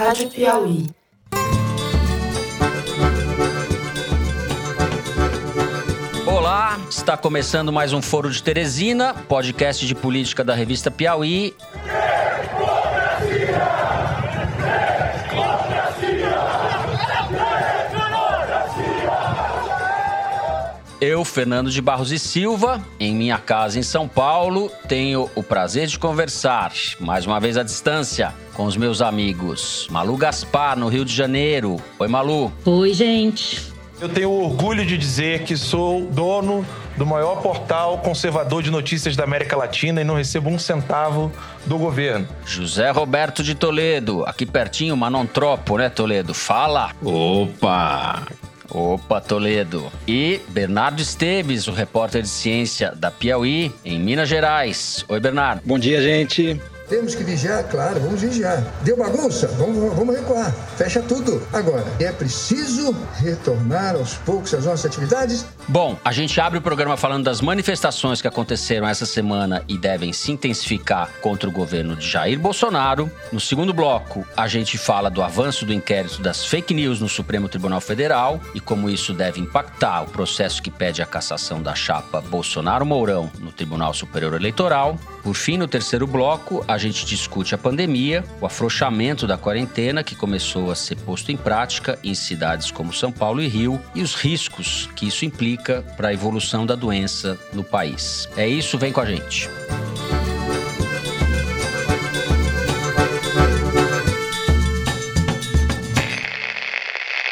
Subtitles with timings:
[0.00, 0.86] Rádio Piauí.
[6.26, 11.54] Olá, está começando mais um Foro de Teresina, podcast de política da revista Piauí.
[21.00, 25.86] Eu, Fernando de Barros e Silva, em minha casa em São Paulo, tenho o prazer
[25.86, 31.02] de conversar, mais uma vez à distância, com os meus amigos Malu Gaspar, no Rio
[31.02, 31.80] de Janeiro.
[31.98, 32.52] Oi, Malu.
[32.66, 33.72] Oi, gente.
[33.98, 36.66] Eu tenho orgulho de dizer que sou dono
[36.98, 41.32] do maior portal conservador de notícias da América Latina e não recebo um centavo
[41.64, 42.28] do governo.
[42.44, 46.34] José Roberto de Toledo, aqui pertinho, Manontropo, né, Toledo?
[46.34, 46.90] Fala!
[47.02, 48.22] Opa!
[48.70, 49.90] Opa, Toledo.
[50.06, 55.04] E Bernardo Esteves, o repórter de ciência da Piauí, em Minas Gerais.
[55.08, 55.62] Oi, Bernardo.
[55.64, 56.60] Bom dia, gente.
[56.90, 58.64] Temos que vigiar, claro, vamos vigiar.
[58.82, 59.46] Deu bagunça?
[59.56, 60.52] Vamos, vamos recuar.
[60.76, 61.40] Fecha tudo.
[61.52, 65.46] Agora, é preciso retornar aos poucos às nossas atividades?
[65.68, 70.12] Bom, a gente abre o programa falando das manifestações que aconteceram essa semana e devem
[70.12, 73.08] se intensificar contra o governo de Jair Bolsonaro.
[73.30, 77.48] No segundo bloco, a gente fala do avanço do inquérito das fake news no Supremo
[77.48, 82.20] Tribunal Federal e como isso deve impactar o processo que pede a cassação da chapa
[82.20, 84.98] Bolsonaro-Mourão no Tribunal Superior Eleitoral.
[85.22, 90.16] Por fim, no terceiro bloco, a gente discute a pandemia, o afrouxamento da quarentena que
[90.16, 94.14] começou a ser posto em prática em cidades como São Paulo e Rio e os
[94.14, 98.28] riscos que isso implica para a evolução da doença no país.
[98.36, 99.48] É isso, vem com a gente.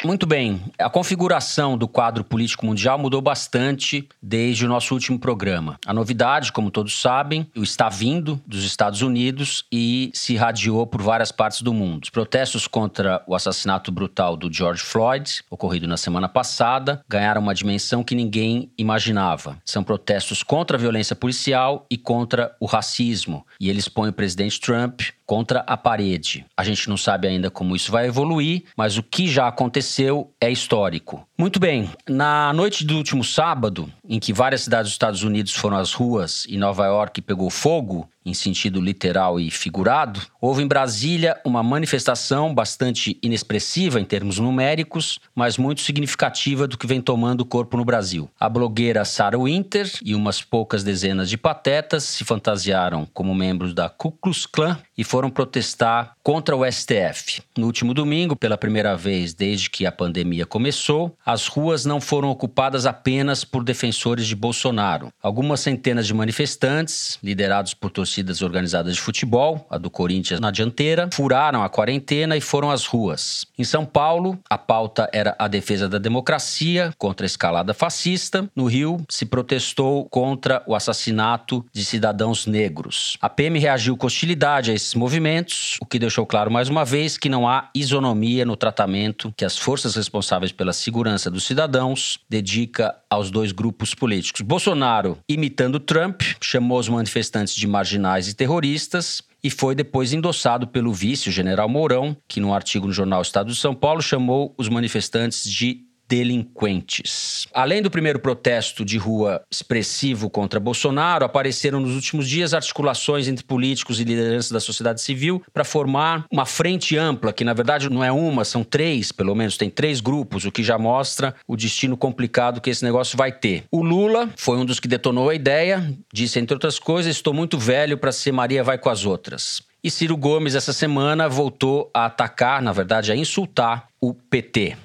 [0.08, 0.62] Muito bem.
[0.78, 5.78] A configuração do quadro político mundial mudou bastante desde o nosso último programa.
[5.84, 11.30] A novidade, como todos sabem, está vindo dos Estados Unidos e se irradiou por várias
[11.30, 12.04] partes do mundo.
[12.04, 17.54] Os protestos contra o assassinato brutal do George Floyd, ocorrido na semana passada, ganharam uma
[17.54, 19.58] dimensão que ninguém imaginava.
[19.62, 23.46] São protestos contra a violência policial e contra o racismo.
[23.60, 26.46] E eles põem o presidente Trump contra a parede.
[26.56, 29.97] A gente não sabe ainda como isso vai evoluir, mas o que já aconteceu
[30.40, 31.26] é histórico.
[31.36, 35.76] Muito bem, na noite do último sábado, em que várias cidades dos Estados Unidos foram
[35.76, 41.40] às ruas e Nova York pegou fogo, em sentido literal e figurado, houve em Brasília
[41.44, 47.76] uma manifestação bastante inexpressiva em termos numéricos, mas muito significativa do que vem tomando corpo
[47.76, 48.28] no Brasil.
[48.38, 53.88] A blogueira Sarah Winter e umas poucas dezenas de patetas se fantasiaram como membros da
[53.88, 57.42] Ku Klux Klan e foram protestar contra o STF.
[57.56, 62.28] No último domingo, pela primeira vez desde que a pandemia começou, as ruas não foram
[62.30, 65.08] ocupadas apenas por defensores de Bolsonaro.
[65.22, 71.08] Algumas centenas de manifestantes, liderados por torcidas organizadas de futebol, a do Corinthians na dianteira,
[71.12, 73.44] furaram a quarentena e foram às ruas.
[73.58, 78.48] Em São Paulo, a pauta era a defesa da democracia contra a escalada fascista.
[78.54, 83.16] No Rio, se protestou contra o assassinato de cidadãos negros.
[83.20, 87.16] A PM reagiu com hostilidade a esses movimentos, o que deixou claro mais uma vez
[87.16, 92.94] que não há isonomia no tratamento que as forças responsáveis pela segurança dos cidadãos dedica
[93.10, 94.42] aos dois grupos políticos.
[94.42, 100.92] Bolsonaro, imitando Trump, chamou os manifestantes de marginais e terroristas e foi depois endossado pelo
[100.92, 104.68] vice, o general Mourão, que num artigo no jornal Estado de São Paulo chamou os
[104.68, 107.46] manifestantes de delinquentes.
[107.52, 113.44] Além do primeiro protesto de rua expressivo contra Bolsonaro, apareceram nos últimos dias articulações entre
[113.44, 118.02] políticos e lideranças da sociedade civil para formar uma frente ampla, que na verdade não
[118.02, 121.96] é uma, são três, pelo menos tem três grupos, o que já mostra o destino
[121.96, 123.64] complicado que esse negócio vai ter.
[123.70, 127.58] O Lula foi um dos que detonou a ideia, disse entre outras coisas: "Estou muito
[127.58, 129.62] velho para ser Maria vai com as outras".
[129.82, 134.76] E Ciro Gomes essa semana voltou a atacar, na verdade a insultar o PT.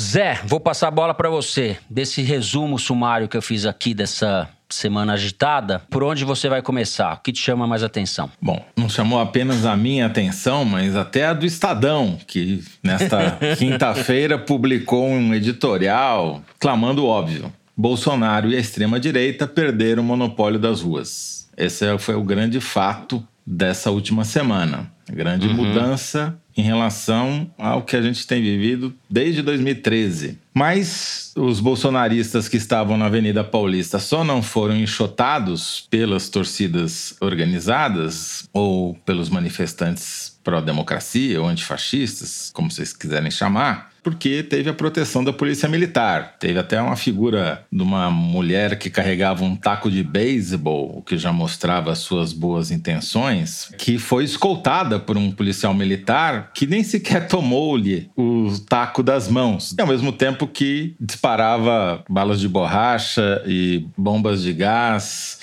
[0.00, 1.76] Zé, vou passar a bola para você.
[1.88, 7.14] Desse resumo sumário que eu fiz aqui dessa semana agitada, por onde você vai começar?
[7.14, 8.30] O que te chama mais atenção?
[8.40, 14.38] Bom, não chamou apenas a minha atenção, mas até a do Estadão, que nesta quinta-feira
[14.38, 17.52] publicou um editorial clamando óbvio.
[17.76, 21.48] Bolsonaro e a extrema-direita perderam o monopólio das ruas.
[21.56, 24.90] Esse foi o grande fato dessa última semana.
[25.10, 25.54] Grande uhum.
[25.54, 30.38] mudança em relação ao que a gente tem vivido desde 2013.
[30.54, 38.48] Mas os bolsonaristas que estavam na Avenida Paulista só não foram enxotados pelas torcidas organizadas
[38.52, 45.32] ou pelos manifestantes pró-democracia ou antifascistas, como vocês quiserem chamar, porque teve a proteção da
[45.32, 46.36] polícia militar.
[46.38, 51.16] Teve até uma figura de uma mulher que carregava um taco de beisebol, o que
[51.16, 57.28] já mostrava suas boas intenções, que foi escoltada por um policial militar que nem sequer
[57.28, 64.42] tomou-lhe o taco das mãos, ao mesmo tempo que disparava balas de borracha e bombas
[64.42, 65.38] de gás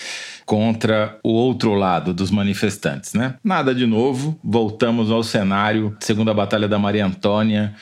[0.45, 3.35] contra o outro lado dos manifestantes, né?
[3.43, 7.75] Nada de novo, voltamos ao cenário segundo a Batalha da Maria Antônia,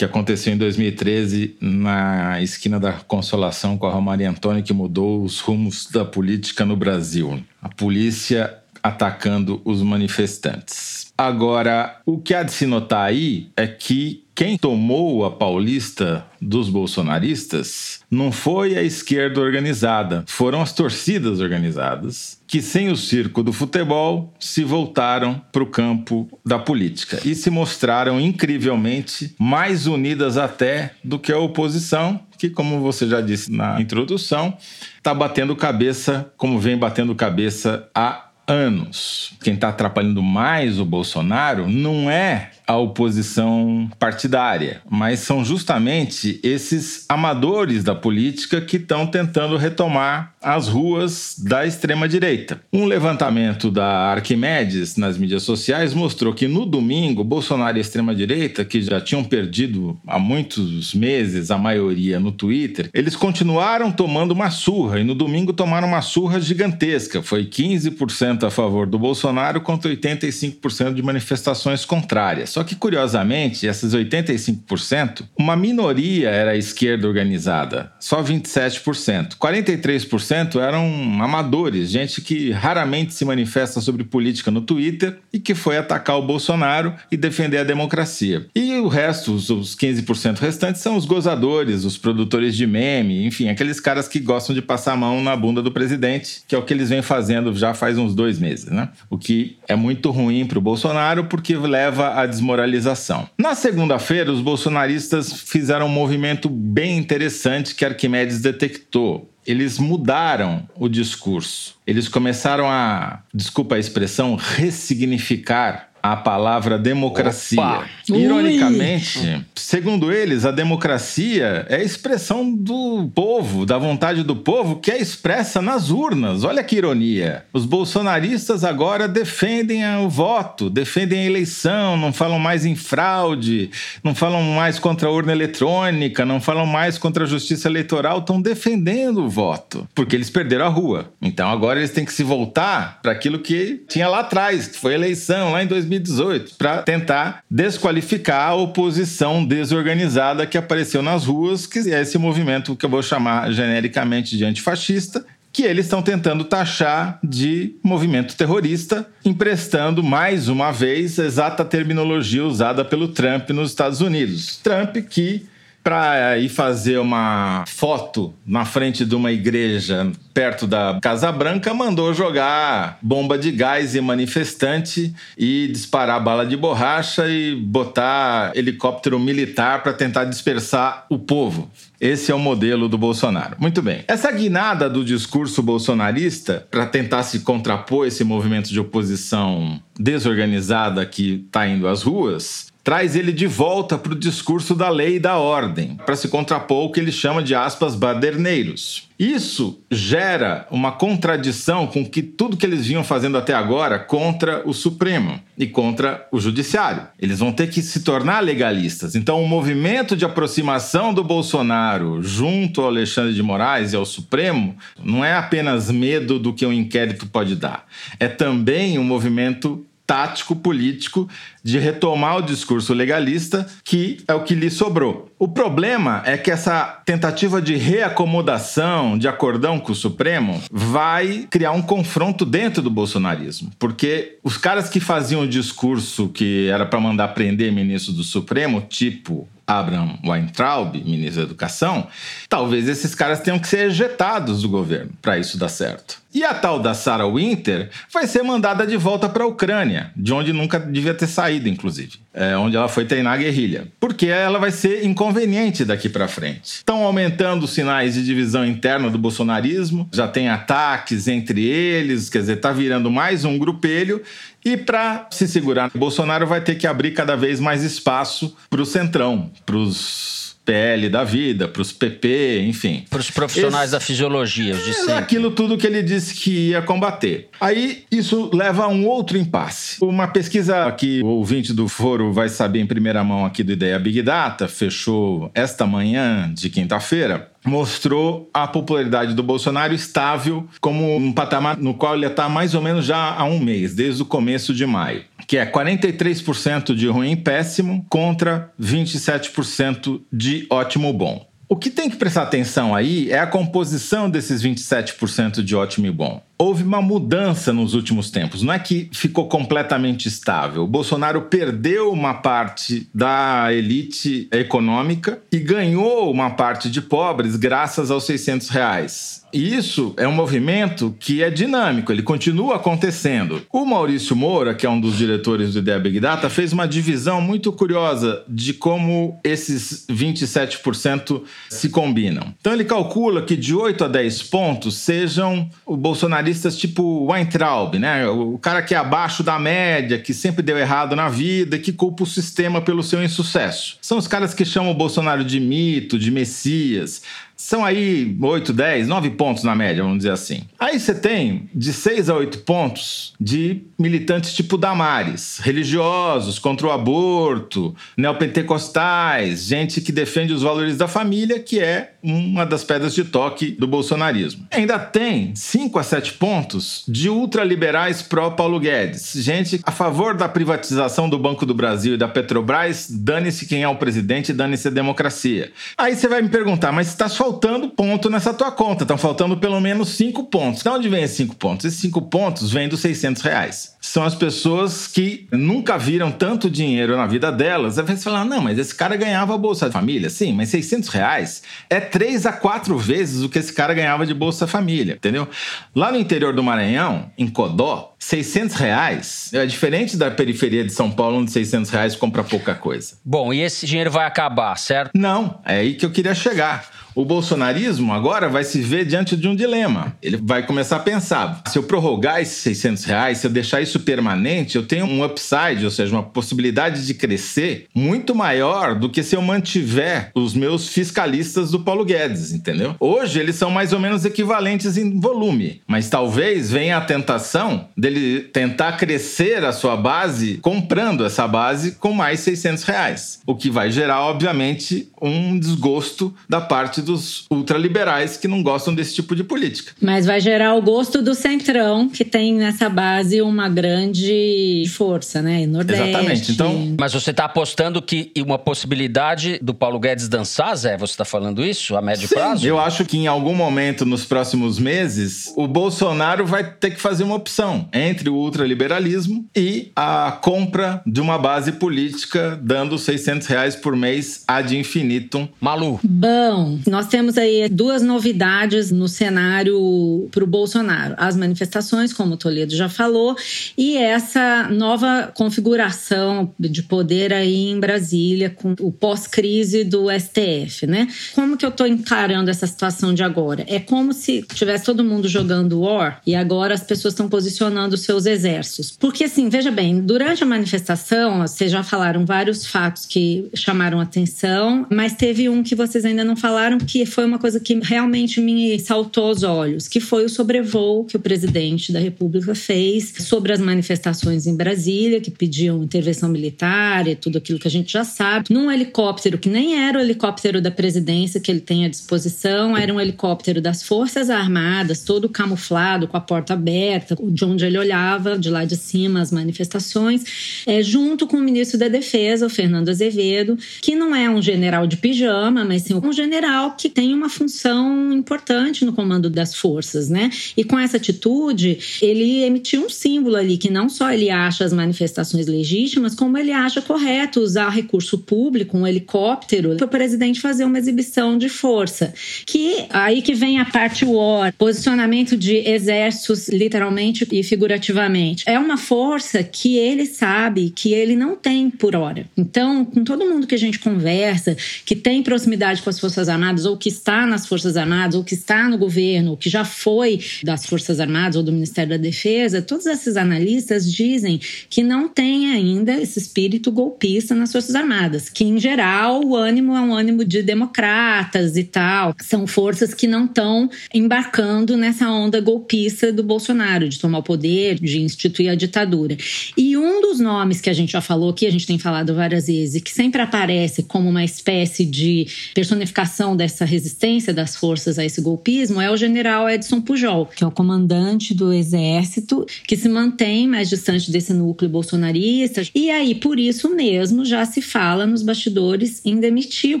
[0.00, 5.40] que aconteceu em 2013 na esquina da Consolação com a Maria Antônia, que mudou os
[5.40, 7.38] rumos da política no Brasil.
[7.60, 11.12] A polícia atacando os manifestantes.
[11.18, 16.70] Agora, o que há de se notar aí é que quem tomou a paulista dos
[16.70, 23.52] bolsonaristas não foi a esquerda organizada, foram as torcidas organizadas, que sem o circo do
[23.52, 30.94] futebol se voltaram para o campo da política e se mostraram incrivelmente mais unidas até
[31.04, 34.56] do que a oposição, que, como você já disse na introdução,
[34.96, 39.32] está batendo cabeça, como vem batendo cabeça há anos.
[39.42, 47.04] Quem está atrapalhando mais o Bolsonaro não é a oposição partidária, mas são justamente esses
[47.08, 52.62] amadores da política que estão tentando retomar as ruas da extrema-direita.
[52.72, 58.80] Um levantamento da Arquimedes nas mídias sociais mostrou que no domingo, Bolsonaro e extrema-direita, que
[58.80, 65.00] já tinham perdido há muitos meses a maioria no Twitter, eles continuaram tomando uma surra
[65.00, 67.22] e no domingo tomaram uma surra gigantesca.
[67.22, 72.50] Foi 15% a favor do Bolsonaro contra 85% de manifestações contrárias.
[72.50, 79.36] Só que, curiosamente, essas 85%, uma minoria era a esquerda organizada, só 27%.
[79.36, 80.29] 43%
[80.60, 80.86] eram
[81.22, 86.22] amadores, gente que raramente se manifesta sobre política no Twitter e que foi atacar o
[86.22, 88.46] Bolsonaro e defender a democracia.
[88.54, 93.80] E o resto, os 15% restantes, são os gozadores, os produtores de meme, enfim, aqueles
[93.80, 96.72] caras que gostam de passar a mão na bunda do presidente, que é o que
[96.72, 98.88] eles vêm fazendo já faz uns dois meses, né?
[99.08, 103.28] O que é muito ruim para o Bolsonaro porque leva desmoralização desmoralização.
[103.38, 109.30] Na segunda-feira, os bolsonaristas fizeram um movimento bem interessante que Arquimedes detectou.
[109.46, 111.76] Eles mudaram o discurso.
[111.86, 117.60] Eles começaram a, desculpa a expressão, ressignificar a palavra democracia.
[117.60, 117.86] Opa.
[118.08, 119.44] Ironicamente, Ui.
[119.54, 125.00] segundo eles, a democracia é a expressão do povo, da vontade do povo, que é
[125.00, 126.42] expressa nas urnas.
[126.42, 127.44] Olha que ironia.
[127.52, 133.70] Os bolsonaristas agora defendem o voto, defendem a eleição, não falam mais em fraude,
[134.02, 138.40] não falam mais contra a urna eletrônica, não falam mais contra a justiça eleitoral, estão
[138.40, 141.12] defendendo o voto, porque eles perderam a rua.
[141.22, 144.92] Então agora eles têm que se voltar para aquilo que tinha lá atrás, que foi
[144.92, 151.24] a eleição, lá em 2000 2018, para tentar desqualificar a oposição desorganizada que apareceu nas
[151.24, 156.00] ruas, que é esse movimento que eu vou chamar genericamente de antifascista, que eles estão
[156.00, 163.50] tentando taxar de movimento terrorista, emprestando mais uma vez a exata terminologia usada pelo Trump
[163.50, 164.60] nos Estados Unidos.
[164.62, 165.44] Trump que
[165.90, 172.14] para ir fazer uma foto na frente de uma igreja perto da Casa Branca, mandou
[172.14, 179.82] jogar bomba de gás em manifestante e disparar bala de borracha e botar helicóptero militar
[179.82, 181.68] para tentar dispersar o povo.
[182.00, 183.56] Esse é o modelo do Bolsonaro.
[183.58, 184.04] Muito bem.
[184.06, 191.44] Essa guinada do discurso bolsonarista para tentar se contrapor esse movimento de oposição desorganizada que
[191.46, 195.38] está indo às ruas traz ele de volta para o discurso da lei e da
[195.38, 199.08] ordem, para se contrapor o que ele chama de aspas baderneiros.
[199.16, 204.72] Isso gera uma contradição com que tudo que eles vinham fazendo até agora contra o
[204.72, 207.06] Supremo e contra o Judiciário.
[207.16, 209.14] Eles vão ter que se tornar legalistas.
[209.14, 214.74] Então, o movimento de aproximação do Bolsonaro junto ao Alexandre de Moraes e ao Supremo
[215.00, 217.86] não é apenas medo do que um inquérito pode dar,
[218.18, 221.28] é também um movimento tático político
[221.62, 225.30] de retomar o discurso legalista, que é o que lhe sobrou.
[225.38, 231.70] O problema é que essa tentativa de reacomodação, de acordão com o Supremo, vai criar
[231.70, 236.98] um confronto dentro do bolsonarismo, porque os caras que faziam o discurso que era para
[236.98, 242.08] mandar prender ministro do Supremo, tipo Abraham Weintraub, ministro da Educação,
[242.48, 246.20] talvez esses caras tenham que ser ejetados do governo para isso dar certo.
[246.32, 250.32] E a tal da Sarah Winter vai ser mandada de volta para a Ucrânia, de
[250.32, 254.58] onde nunca devia ter saído, inclusive, é, onde ela foi treinar a guerrilha, porque ela
[254.58, 256.76] vai ser inconveniente daqui para frente.
[256.76, 262.38] Estão aumentando os sinais de divisão interna do bolsonarismo, já tem ataques entre eles, quer
[262.38, 264.22] dizer, tá virando mais um grupelho.
[264.64, 268.86] E para se segurar, Bolsonaro vai ter que abrir cada vez mais espaço para o
[268.86, 273.04] centrão, para os PL da vida, para os PP, enfim.
[273.08, 275.14] Para os profissionais Esse, da fisiologia, os de sempre.
[275.14, 277.48] Aquilo tudo que ele disse que ia combater.
[277.60, 279.96] Aí isso leva a um outro impasse.
[280.00, 283.98] Uma pesquisa que o ouvinte do foro vai saber em primeira mão aqui do Ideia
[283.98, 291.32] Big Data, fechou esta manhã de quinta-feira, mostrou a popularidade do Bolsonaro estável como um
[291.32, 294.72] patamar no qual ele está mais ou menos já há um mês, desde o começo
[294.72, 301.44] de maio, que é 43% de ruim péssimo contra 27% de ótimo bom.
[301.68, 306.10] O que tem que prestar atenção aí é a composição desses 27% de ótimo e
[306.12, 308.62] bom houve uma mudança nos últimos tempos.
[308.62, 310.82] Não é que ficou completamente estável.
[310.82, 318.10] O Bolsonaro perdeu uma parte da elite econômica e ganhou uma parte de pobres graças
[318.10, 319.40] aos 600 reais.
[319.52, 323.62] E isso é um movimento que é dinâmico, ele continua acontecendo.
[323.72, 327.40] O Maurício Moura, que é um dos diretores do Ideia Big Data, fez uma divisão
[327.40, 332.54] muito curiosa de como esses 27% se combinam.
[332.60, 337.94] Então ele calcula que de 8 a 10 pontos sejam o bolsonarismo jornalistas tipo Weintraub,
[337.98, 338.26] né?
[338.28, 341.92] O cara que é abaixo da média, que sempre deu errado na vida e que
[341.92, 343.96] culpa o sistema pelo seu insucesso.
[344.02, 347.22] São os caras que chamam o Bolsonaro de mito, de messias.
[347.60, 350.62] São aí 8, 10, 9 pontos na média, vamos dizer assim.
[350.78, 356.90] Aí você tem de 6 a 8 pontos de militantes tipo Damares, religiosos, contra o
[356.90, 363.24] aborto, neopentecostais, gente que defende os valores da família, que é uma das pedras de
[363.24, 364.66] toque do bolsonarismo.
[364.70, 371.28] Ainda tem 5 a 7 pontos de ultraliberais pró-Paulo Guedes, gente a favor da privatização
[371.28, 375.70] do Banco do Brasil e da Petrobras, dane-se quem é o presidente, dane-se a democracia.
[375.98, 379.02] Aí você vai me perguntar, mas está só faltando ponto nessa tua conta.
[379.02, 380.82] Estão faltando pelo menos cinco pontos.
[380.82, 381.84] De onde vem esses cinco pontos?
[381.84, 383.96] Esses cinco pontos vêm dos 600 reais.
[384.00, 387.98] São as pessoas que nunca viram tanto dinheiro na vida delas.
[387.98, 390.30] Aí você fala, não, mas esse cara ganhava Bolsa Família.
[390.30, 394.32] Sim, mas 600 reais é três a quatro vezes o que esse cara ganhava de
[394.32, 395.48] Bolsa Família, entendeu?
[395.94, 401.10] Lá no interior do Maranhão, em Codó, 600 reais é diferente da periferia de São
[401.10, 403.14] Paulo, onde 600 reais compra pouca coisa.
[403.24, 405.10] Bom, e esse dinheiro vai acabar, certo?
[405.14, 406.99] Não, é aí que eu queria chegar.
[407.14, 410.16] O bolsonarismo agora vai se ver diante de um dilema.
[410.22, 414.00] Ele vai começar a pensar: se eu prorrogar esses 600 reais, se eu deixar isso
[414.00, 419.22] permanente, eu tenho um upside, ou seja, uma possibilidade de crescer muito maior do que
[419.22, 422.94] se eu mantiver os meus fiscalistas do Paulo Guedes, entendeu?
[423.00, 428.40] Hoje eles são mais ou menos equivalentes em volume, mas talvez venha a tentação dele
[428.40, 433.90] tentar crescer a sua base comprando essa base com mais 600 reais, o que vai
[433.90, 439.92] gerar, obviamente, um desgosto da parte dos ultraliberais que não gostam desse tipo de política.
[440.00, 445.66] Mas vai gerar o gosto do Centrão, que tem nessa base uma grande força, né?
[445.66, 446.08] Nordeste.
[446.08, 446.52] Exatamente.
[446.52, 450.96] Então, mas você está apostando que uma possibilidade do Paulo Guedes dançar, Zé?
[450.96, 452.66] Você está falando isso a médio Sim, prazo?
[452.66, 457.24] Eu acho que em algum momento nos próximos meses o Bolsonaro vai ter que fazer
[457.24, 463.76] uma opção entre o ultraliberalismo e a compra de uma base política dando 600 reais
[463.76, 465.48] por mês ad infinitum.
[465.60, 466.00] Malu.
[466.02, 472.36] Bom, nós temos aí duas novidades no cenário para o Bolsonaro: as manifestações, como o
[472.36, 473.36] Toledo já falou,
[473.78, 481.06] e essa nova configuração de poder aí em Brasília, com o pós-crise do STF, né?
[481.34, 483.64] Como que eu estou encarando essa situação de agora?
[483.68, 488.26] É como se tivesse todo mundo jogando War e agora as pessoas estão posicionando seus
[488.26, 488.96] exércitos.
[488.98, 494.86] Porque, assim, veja bem, durante a manifestação, vocês já falaram vários fatos que chamaram atenção,
[494.90, 498.78] mas teve um que vocês ainda não falaram que foi uma coisa que realmente me
[498.78, 503.60] saltou aos olhos, que foi o sobrevoo que o presidente da República fez sobre as
[503.60, 508.46] manifestações em Brasília, que pediam intervenção militar e tudo aquilo que a gente já sabe,
[508.50, 512.92] num helicóptero que nem era o helicóptero da presidência que ele tem à disposição, era
[512.92, 518.38] um helicóptero das Forças Armadas, todo camuflado, com a porta aberta, de onde ele olhava,
[518.38, 522.88] de lá de cima, as manifestações, é, junto com o ministro da Defesa, o Fernando
[522.88, 527.28] Azevedo, que não é um general de pijama, mas sim um general que tem uma
[527.28, 530.30] função importante no comando das forças, né?
[530.56, 534.72] E com essa atitude, ele emitiu um símbolo ali que não só ele acha as
[534.72, 540.64] manifestações legítimas, como ele acha correto usar recurso público, um helicóptero, para o presidente fazer
[540.64, 542.12] uma exibição de força.
[542.46, 548.44] Que aí que vem a parte war, posicionamento de exércitos, literalmente e figurativamente.
[548.46, 552.26] É uma força que ele sabe que ele não tem por hora.
[552.36, 556.59] Então, com todo mundo que a gente conversa, que tem proximidade com as Forças Armadas,
[556.64, 560.20] ou que está nas Forças Armadas, ou que está no governo, ou que já foi
[560.42, 565.52] das Forças Armadas ou do Ministério da Defesa, todos esses analistas dizem que não tem
[565.52, 570.24] ainda esse espírito golpista nas Forças Armadas, que em geral o ânimo é um ânimo
[570.24, 572.14] de democratas e tal.
[572.20, 577.78] São forças que não estão embarcando nessa onda golpista do Bolsonaro, de tomar o poder,
[577.78, 579.16] de instituir a ditadura.
[579.56, 582.46] E um dos nomes que a gente já falou aqui, a gente tem falado várias
[582.46, 588.04] vezes, e que sempre aparece como uma espécie de personificação dessa resistência das forças a
[588.04, 592.88] esse golpismo, é o general Edson Pujol, que é o comandante do exército, que se
[592.88, 595.62] mantém mais distante desse núcleo bolsonarista.
[595.72, 599.80] E aí, por isso mesmo, já se fala nos bastidores em demitir o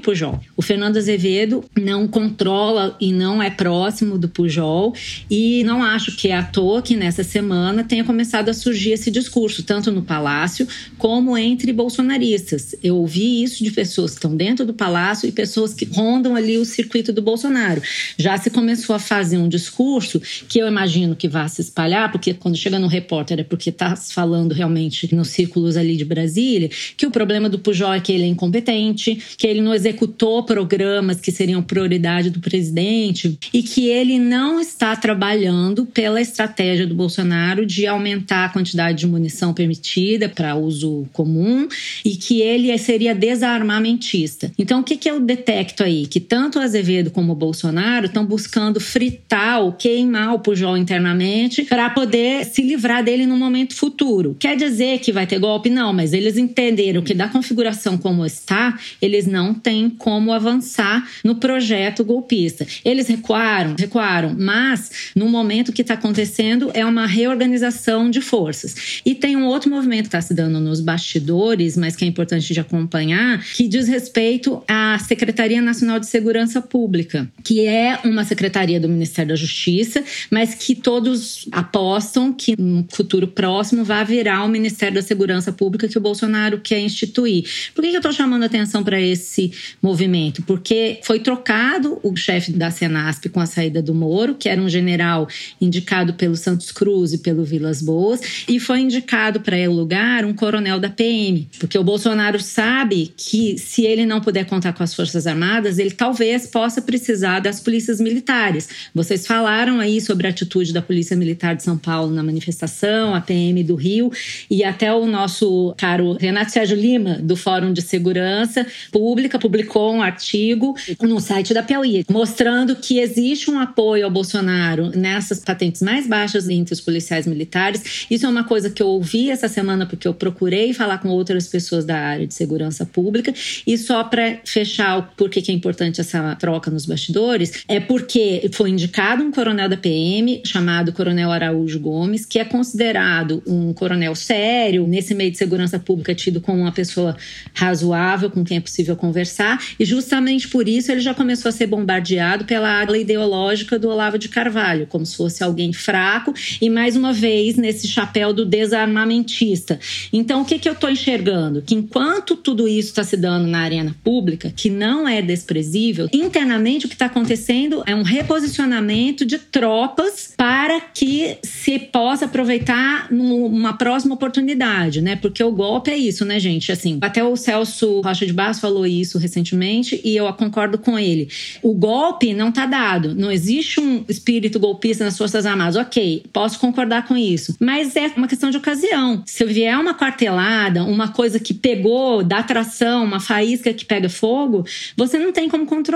[0.00, 0.40] Pujol.
[0.56, 4.94] O Fernando Azevedo não controla e não é próximo do Pujol,
[5.28, 9.10] e não acho que é à toa que nessa semana tenha começado a surgir esse
[9.10, 12.76] discurso, tanto no Palácio como entre bolsonaristas.
[12.82, 16.59] Eu ouvi isso de pessoas que estão dentro do Palácio e pessoas que rondam ali
[16.60, 17.82] o circuito do Bolsonaro.
[18.18, 22.34] Já se começou a fazer um discurso que eu imagino que vá se espalhar, porque
[22.34, 27.06] quando chega no repórter é porque está falando realmente nos círculos ali de Brasília, que
[27.06, 31.30] o problema do Pujol é que ele é incompetente, que ele não executou programas que
[31.30, 37.86] seriam prioridade do presidente e que ele não está trabalhando pela estratégia do Bolsonaro de
[37.86, 41.68] aumentar a quantidade de munição permitida para uso comum
[42.04, 44.52] e que ele seria desarmamentista.
[44.58, 46.06] Então, o que, que eu detecto aí?
[46.06, 51.90] Que tanto o Azevedo como Bolsonaro estão buscando fritar ou queimar o Pujol internamente para
[51.90, 54.36] poder se livrar dele no momento futuro.
[54.38, 55.68] Quer dizer que vai ter golpe?
[55.68, 61.34] Não, mas eles entenderam que da configuração como está, eles não têm como avançar no
[61.34, 62.66] projeto golpista.
[62.84, 69.00] Eles recuaram, recuaram, mas no momento que está acontecendo é uma reorganização de forças.
[69.04, 72.52] E tem um outro movimento que está se dando nos bastidores, mas que é importante
[72.52, 76.29] de acompanhar, que diz respeito à Secretaria Nacional de Segurança
[76.62, 82.86] Pública, que é uma secretaria do Ministério da Justiça, mas que todos apostam que no
[82.88, 87.44] futuro próximo vai virar o Ministério da Segurança Pública que o Bolsonaro quer instituir.
[87.74, 90.42] Por que eu estou chamando atenção para esse movimento?
[90.42, 94.68] Porque foi trocado o chefe da Senasp com a saída do Moro, que era um
[94.68, 95.28] general
[95.60, 100.32] indicado pelo Santos Cruz e pelo Vilas Boas, e foi indicado para o lugar um
[100.32, 104.94] coronel da PM, porque o Bolsonaro sabe que se ele não puder contar com as
[104.94, 106.19] Forças Armadas, ele talvez
[106.50, 108.68] possa precisar das polícias militares.
[108.94, 113.20] Vocês falaram aí sobre a atitude da Polícia Militar de São Paulo na manifestação, a
[113.20, 114.10] PM do Rio,
[114.50, 120.02] e até o nosso caro Renato Sérgio Lima, do Fórum de Segurança Pública, publicou um
[120.02, 126.06] artigo no site da Piauí, mostrando que existe um apoio ao Bolsonaro nessas patentes mais
[126.06, 128.06] baixas entre os policiais militares.
[128.10, 131.46] Isso é uma coisa que eu ouvi essa semana porque eu procurei falar com outras
[131.48, 133.32] pessoas da área de segurança pública.
[133.66, 138.48] E só para fechar o porquê que é importante essa troca nos bastidores, é porque
[138.52, 144.14] foi indicado um coronel da PM chamado Coronel Araújo Gomes, que é considerado um coronel
[144.14, 147.16] sério, nesse meio de segurança pública tido como uma pessoa
[147.54, 151.66] razoável, com quem é possível conversar, e justamente por isso ele já começou a ser
[151.66, 156.96] bombardeado pela ala ideológica do Olavo de Carvalho, como se fosse alguém fraco e mais
[156.96, 159.78] uma vez nesse chapéu do desarmamentista.
[160.12, 161.62] Então, o que, que eu estou enxergando?
[161.62, 166.86] Que enquanto tudo isso está se dando na arena pública, que não é desprezível, internamente
[166.86, 173.74] o que está acontecendo é um reposicionamento de tropas para que se possa aproveitar numa
[173.74, 175.16] próxima oportunidade, né?
[175.16, 176.70] Porque o golpe é isso, né, gente?
[176.70, 181.28] Assim, até o Celso Rocha de Barros falou isso recentemente e eu concordo com ele.
[181.62, 185.76] O golpe não está dado, não existe um espírito golpista nas Forças Armadas.
[185.76, 189.22] Ok, posso concordar com isso, mas é uma questão de ocasião.
[189.26, 194.64] Se vier uma quartelada, uma coisa que pegou, dá tração, uma faísca que pega fogo,
[194.96, 195.89] você não tem como controlar.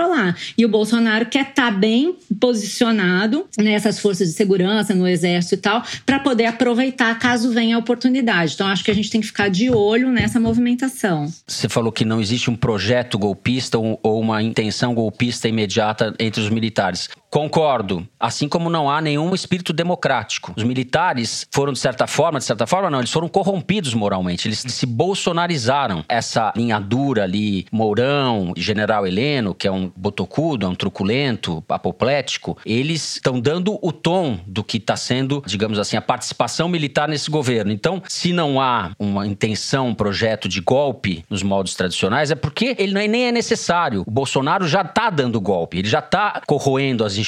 [0.57, 5.59] E o Bolsonaro quer estar tá bem posicionado nessas forças de segurança, no exército e
[5.59, 8.55] tal, para poder aproveitar caso venha a oportunidade.
[8.55, 11.27] Então, acho que a gente tem que ficar de olho nessa movimentação.
[11.47, 16.51] Você falou que não existe um projeto golpista ou uma intenção golpista imediata entre os
[16.51, 17.09] militares.
[17.35, 18.07] Concordo.
[18.21, 20.53] Assim como não há nenhum espírito democrático.
[20.57, 24.47] Os militares foram, de certa forma, de certa forma, não, eles foram corrompidos moralmente.
[24.47, 26.05] Eles se bolsonarizaram.
[26.09, 32.57] Essa linha dura ali, Mourão, General Heleno, que é um botocudo, é um truculento, apoplético,
[32.65, 37.33] eles estão dando o tom do que está sendo, digamos assim, a participação militar nesse
[37.33, 37.73] governo.
[37.73, 42.77] Então, se não há uma intenção, um projeto de golpe nos moldes tradicionais, é porque
[42.79, 44.05] ele nem é necessário.
[44.07, 47.24] O Bolsonaro já está dando golpe, ele já está corroendo as instituições.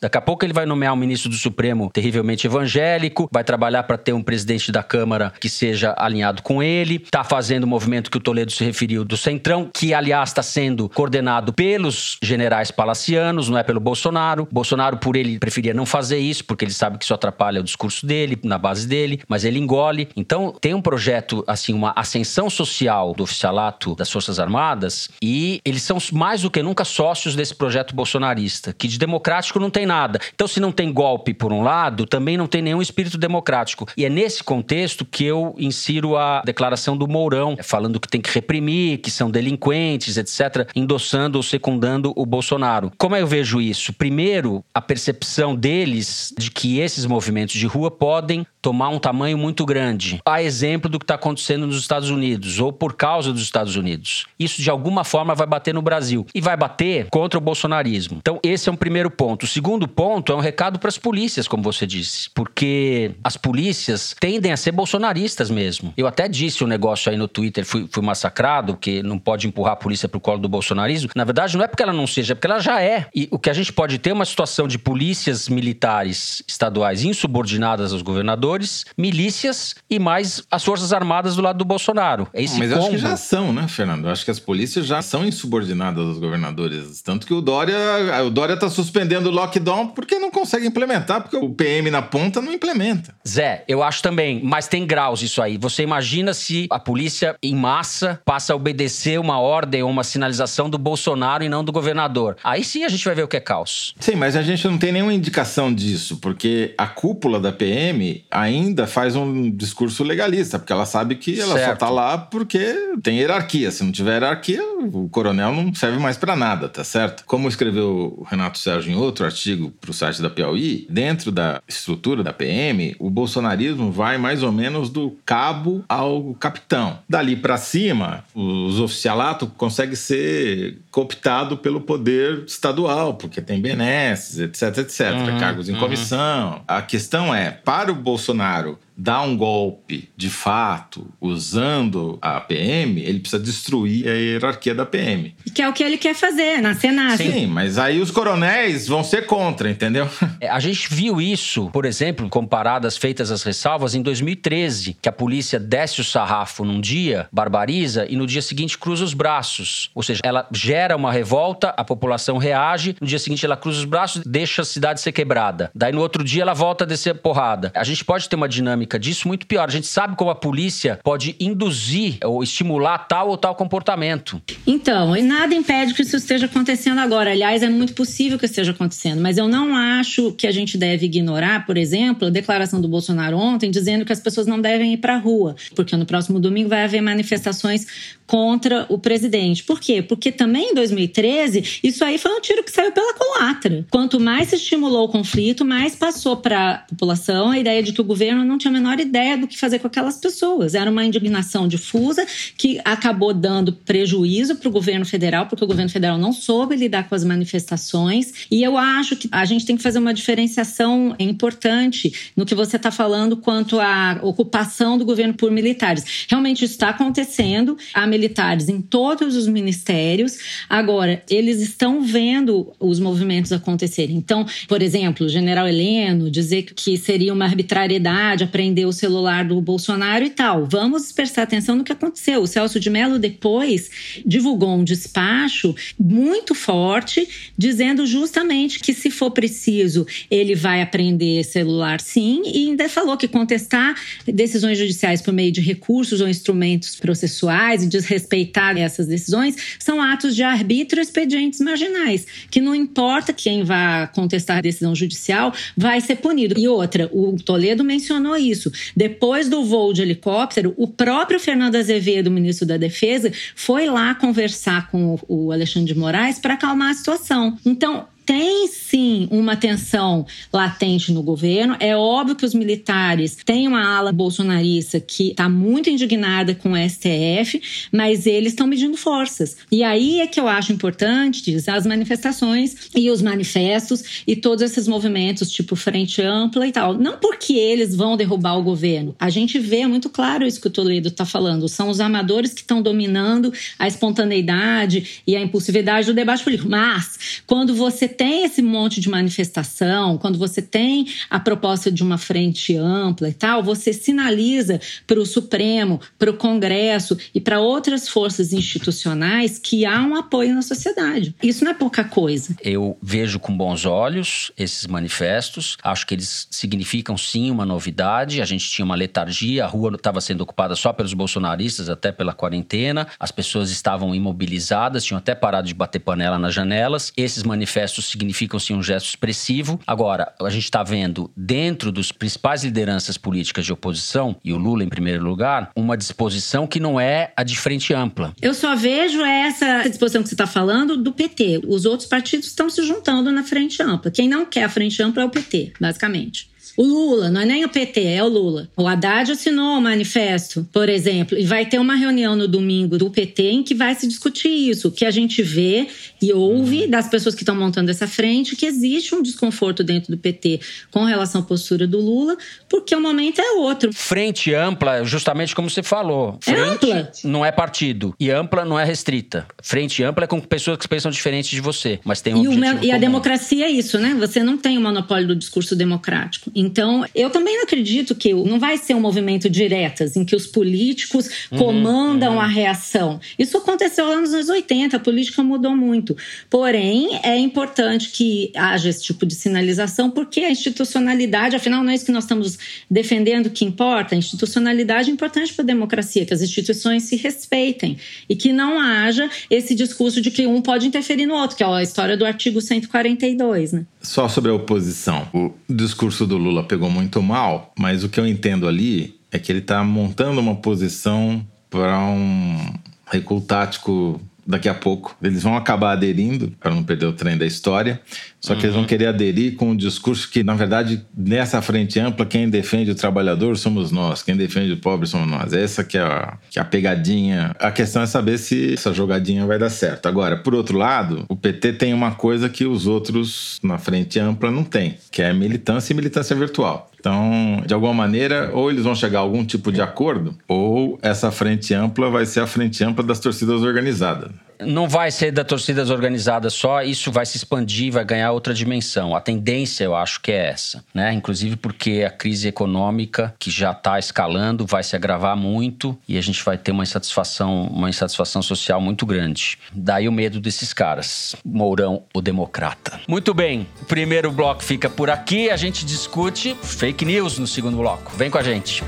[0.00, 3.98] Daqui a pouco ele vai nomear um ministro do Supremo terrivelmente evangélico, vai trabalhar para
[3.98, 8.16] ter um presidente da Câmara que seja alinhado com ele, está fazendo o movimento que
[8.16, 13.58] o Toledo se referiu do Centrão, que aliás está sendo coordenado pelos generais palacianos, não
[13.58, 14.48] é pelo Bolsonaro.
[14.50, 18.06] Bolsonaro, por ele, preferia não fazer isso, porque ele sabe que isso atrapalha o discurso
[18.06, 20.08] dele, na base dele, mas ele engole.
[20.16, 25.82] Então, tem um projeto, assim, uma ascensão social do oficialato das Forças Armadas e eles
[25.82, 30.18] são mais do que nunca sócios desse projeto bolsonarista, que de democrático não tem nada.
[30.34, 33.86] Então, se não tem golpe por um lado, também não tem nenhum espírito democrático.
[33.96, 38.30] E é nesse contexto que eu insiro a declaração do Mourão, falando que tem que
[38.30, 42.90] reprimir, que são delinquentes, etc., endossando ou secundando o Bolsonaro.
[42.98, 43.92] Como eu vejo isso?
[43.92, 49.64] Primeiro, a percepção deles de que esses movimentos de rua podem tomar um tamanho muito
[49.64, 50.20] grande.
[50.26, 54.26] A exemplo do que está acontecendo nos Estados Unidos, ou por causa dos Estados Unidos.
[54.36, 56.26] Isso, de alguma forma, vai bater no Brasil.
[56.34, 58.16] E vai bater contra o bolsonarismo.
[58.20, 59.44] Então, esse é um primeiro ponto.
[59.44, 62.28] O segundo ponto é um recado para as polícias, como você disse.
[62.34, 65.94] Porque as polícias tendem a ser bolsonaristas mesmo.
[65.96, 69.74] Eu até disse um negócio aí no Twitter, fui, fui massacrado, que não pode empurrar
[69.74, 71.10] a polícia para o colo do bolsonarismo.
[71.14, 73.06] Na verdade, não é porque ela não seja, é porque ela já é.
[73.14, 77.92] E o que a gente pode ter é uma situação de polícias militares estaduais insubordinadas
[77.92, 78.55] aos governadores
[78.96, 82.28] milícias e mais as Forças Armadas do lado do Bolsonaro.
[82.32, 82.82] É esse Mas combo.
[82.82, 84.08] acho que já são, né, Fernando?
[84.08, 87.02] Acho que as polícias já são insubordinadas aos governadores.
[87.02, 87.76] Tanto que o Dória,
[88.24, 92.40] o Dória está suspendendo o lockdown porque não consegue implementar, porque o PM na ponta
[92.40, 93.14] não implementa.
[93.26, 95.56] Zé, eu acho também, mas tem graus isso aí.
[95.58, 100.68] Você imagina se a polícia em massa passa a obedecer uma ordem ou uma sinalização
[100.68, 102.36] do Bolsonaro e não do governador.
[102.42, 103.94] Aí sim a gente vai ver o que é caos.
[104.00, 108.86] Sim, mas a gente não tem nenhuma indicação disso, porque a cúpula da PM ainda
[108.86, 111.80] faz um discurso legalista, porque ela sabe que ela Certo.
[111.80, 112.58] só tá lá porque
[113.02, 113.70] tem hierarquia.
[113.70, 117.24] Se não tiver hierarquia, o coronel não serve mais para nada, tá certo?
[117.26, 121.60] Como escreveu o Renato Sérgio em outro artigo para o site da Piauí, dentro da
[121.68, 126.98] estrutura da PM, o bolsonarismo vai mais ou menos do cabo ao capitão.
[127.08, 134.78] Dali para cima, os oficialatos conseguem ser cooptado pelo poder estadual, porque tem benesses, etc,
[134.78, 135.80] etc, Uhum, cargos em uhum.
[135.80, 136.62] comissão.
[136.66, 143.00] A questão é, para o Bolsonaro Bolsonaro dar um golpe de fato usando a PM,
[143.02, 145.34] ele precisa destruir a hierarquia da PM.
[145.54, 147.18] Que é o que ele quer fazer na Senado.
[147.18, 150.08] Sim, mas aí os coronéis vão ser contra, entendeu?
[150.38, 155.12] É, A gente viu isso, por exemplo, comparadas feitas as ressalvas, em 2013, que a
[155.12, 159.90] polícia desce o sarrafo num dia, barbariza, e no dia seguinte cruza os braços.
[159.94, 163.84] Ou seja, ela gera uma revolta, a população reage, no dia seguinte ela cruza os
[163.84, 165.70] braços, deixa a cidade ser quebrada.
[165.74, 167.72] Daí no outro dia ela volta a descer a porrada.
[167.74, 169.68] A gente pode ter uma dinâmica disso muito pior.
[169.68, 174.40] A gente sabe como a polícia pode induzir ou estimular tal ou tal comportamento.
[174.66, 177.32] Então, e nada impede que isso esteja acontecendo agora.
[177.32, 181.06] Aliás, é muito possível que esteja acontecendo, mas eu não acho que a gente deve
[181.06, 184.98] ignorar, por exemplo, a declaração do Bolsonaro ontem dizendo que as pessoas não devem ir
[184.98, 187.86] para a rua, porque no próximo domingo vai haver manifestações
[188.26, 189.62] contra o presidente.
[189.62, 190.02] Por quê?
[190.02, 193.86] Porque também em 2013, isso aí foi um tiro que saiu pela culatra.
[193.90, 198.00] Quanto mais se estimulou o conflito, mais passou para a população a ideia de que
[198.00, 200.74] o governo não tinha a menor ideia do que fazer com aquelas pessoas.
[200.74, 205.90] Era uma indignação difusa que acabou dando prejuízo para o governo federal, porque o governo
[205.90, 208.46] federal não soube lidar com as manifestações.
[208.50, 212.76] E eu acho que a gente tem que fazer uma diferenciação importante no que você
[212.76, 216.26] está falando quanto à ocupação do governo por militares.
[216.28, 217.76] Realmente isso está acontecendo.
[217.94, 220.38] Há militares em todos os ministérios.
[220.68, 224.16] Agora, eles estão vendo os movimentos acontecerem.
[224.16, 229.60] Então, por exemplo, o general Heleno dizer que seria uma arbitrariedade apreender o celular do
[229.60, 230.66] Bolsonaro e tal.
[230.66, 232.42] Vamos prestar atenção no que aconteceu.
[232.42, 233.90] O Celso de Mello depois
[234.24, 242.00] divulgou um despacho muito forte, dizendo justamente que se for preciso, ele vai apreender celular
[242.00, 243.94] sim, e ainda falou que contestar
[244.26, 250.34] decisões judiciais por meio de recursos ou instrumentos processuais e desrespeitar essas decisões são atos
[250.34, 256.16] de arbítrio expedientes marginais, que não importa quem vá contestar a decisão judicial, vai ser
[256.16, 256.58] punido.
[256.58, 258.70] E outra, o Toledo mencionou isso.
[258.96, 264.90] Depois do voo de helicóptero, o próprio Fernando Azevedo, ministro da Defesa, foi lá conversar
[264.90, 267.58] com o Alexandre de Moraes para acalmar a situação.
[267.64, 271.76] Então, tem sim uma tensão latente no governo.
[271.78, 276.76] É óbvio que os militares têm uma ala bolsonarista que está muito indignada com o
[276.76, 277.62] STF,
[277.92, 279.56] mas eles estão medindo forças.
[279.70, 284.88] E aí é que eu acho importante as manifestações e os manifestos e todos esses
[284.88, 286.94] movimentos, tipo Frente Ampla e tal.
[286.94, 289.14] Não porque eles vão derrubar o governo.
[289.20, 291.68] A gente vê muito claro isso que o Toledo está falando.
[291.68, 296.68] São os amadores que estão dominando a espontaneidade e a impulsividade do debate político.
[296.68, 302.18] Mas, quando você tem esse monte de manifestação, quando você tem a proposta de uma
[302.18, 308.08] frente ampla e tal, você sinaliza para o Supremo, para o Congresso e para outras
[308.08, 311.34] forças institucionais que há um apoio na sociedade.
[311.42, 312.56] Isso não é pouca coisa.
[312.62, 318.40] Eu vejo com bons olhos esses manifestos, acho que eles significam sim uma novidade.
[318.40, 322.32] A gente tinha uma letargia, a rua estava sendo ocupada só pelos bolsonaristas, até pela
[322.32, 327.12] quarentena, as pessoas estavam imobilizadas, tinham até parado de bater panela nas janelas.
[327.16, 329.80] Esses manifestos significam sim um gesto expressivo.
[329.86, 334.84] Agora, a gente está vendo dentro dos principais lideranças políticas de oposição, e o Lula
[334.84, 338.34] em primeiro lugar, uma disposição que não é a de frente ampla.
[338.40, 341.62] Eu só vejo essa disposição que você está falando do PT.
[341.66, 344.10] Os outros partidos estão se juntando na frente ampla.
[344.10, 346.55] Quem não quer a frente ampla é o PT, basicamente.
[346.76, 348.68] O Lula, não é nem o PT, é o Lula.
[348.76, 353.10] O Haddad assinou o manifesto, por exemplo, e vai ter uma reunião no domingo do
[353.10, 354.88] PT em que vai se discutir isso.
[354.88, 355.86] O que a gente vê
[356.20, 356.90] e ouve uhum.
[356.90, 360.60] das pessoas que estão montando essa frente que existe um desconforto dentro do PT
[360.90, 362.36] com relação à postura do Lula,
[362.68, 363.92] porque o momento é outro.
[363.92, 366.38] Frente ampla, justamente como você falou.
[366.46, 367.12] É frente é ampla.
[367.24, 369.46] não é partido e ampla não é restrita.
[369.62, 372.84] Frente ampla é com pessoas que pensam diferentes de você, mas tem um e, objetivo
[372.84, 374.14] e a democracia é isso, né?
[374.18, 376.50] Você não tem o monopólio do discurso democrático.
[376.66, 381.30] Então, eu também acredito que não vai ser um movimento diretas em que os políticos
[381.50, 382.40] uhum, comandam uhum.
[382.40, 383.20] a reação.
[383.38, 386.16] Isso aconteceu lá nos anos 80, a política mudou muito.
[386.50, 391.94] Porém, é importante que haja esse tipo de sinalização, porque a institucionalidade, afinal, não é
[391.94, 392.58] isso que nós estamos
[392.90, 394.16] defendendo que importa.
[394.16, 397.96] A institucionalidade é importante para a democracia, que as instituições se respeitem
[398.28, 401.66] e que não haja esse discurso de que um pode interferir no outro, que é
[401.66, 403.86] a história do artigo 142, né?
[404.06, 405.26] Só sobre a oposição.
[405.34, 409.50] O discurso do Lula pegou muito mal, mas o que eu entendo ali é que
[409.50, 412.72] ele está montando uma posição para um
[413.10, 415.16] recuo tático daqui a pouco.
[415.20, 418.00] Eles vão acabar aderindo, para não perder o trem da história,
[418.46, 418.64] só que uhum.
[418.66, 418.86] eles vão uhum.
[418.86, 423.58] querer aderir com um discurso que, na verdade, nessa frente ampla, quem defende o trabalhador
[423.58, 425.52] somos nós, quem defende o pobre somos nós.
[425.52, 427.56] Essa que é a, que é a pegadinha.
[427.58, 430.06] A questão é saber se essa jogadinha vai dar certo.
[430.06, 434.48] Agora, por outro lado, o PT tem uma coisa que os outros na frente ampla
[434.48, 436.88] não têm, que é militância e militância virtual.
[437.00, 441.32] Então, de alguma maneira, ou eles vão chegar a algum tipo de acordo, ou essa
[441.32, 444.30] frente ampla vai ser a frente ampla das torcidas organizadas
[444.60, 449.14] não vai ser da torcidas organizadas só, isso vai se expandir, vai ganhar outra dimensão.
[449.14, 451.12] A tendência, eu acho que é essa, né?
[451.12, 456.20] Inclusive porque a crise econômica que já está escalando vai se agravar muito e a
[456.20, 459.58] gente vai ter uma insatisfação, uma insatisfação social muito grande.
[459.72, 461.36] Daí o medo desses caras.
[461.44, 463.00] Mourão, o democrata.
[463.08, 467.76] Muito bem, o primeiro bloco fica por aqui, a gente discute fake news no segundo
[467.76, 468.12] bloco.
[468.16, 468.82] Vem com a gente.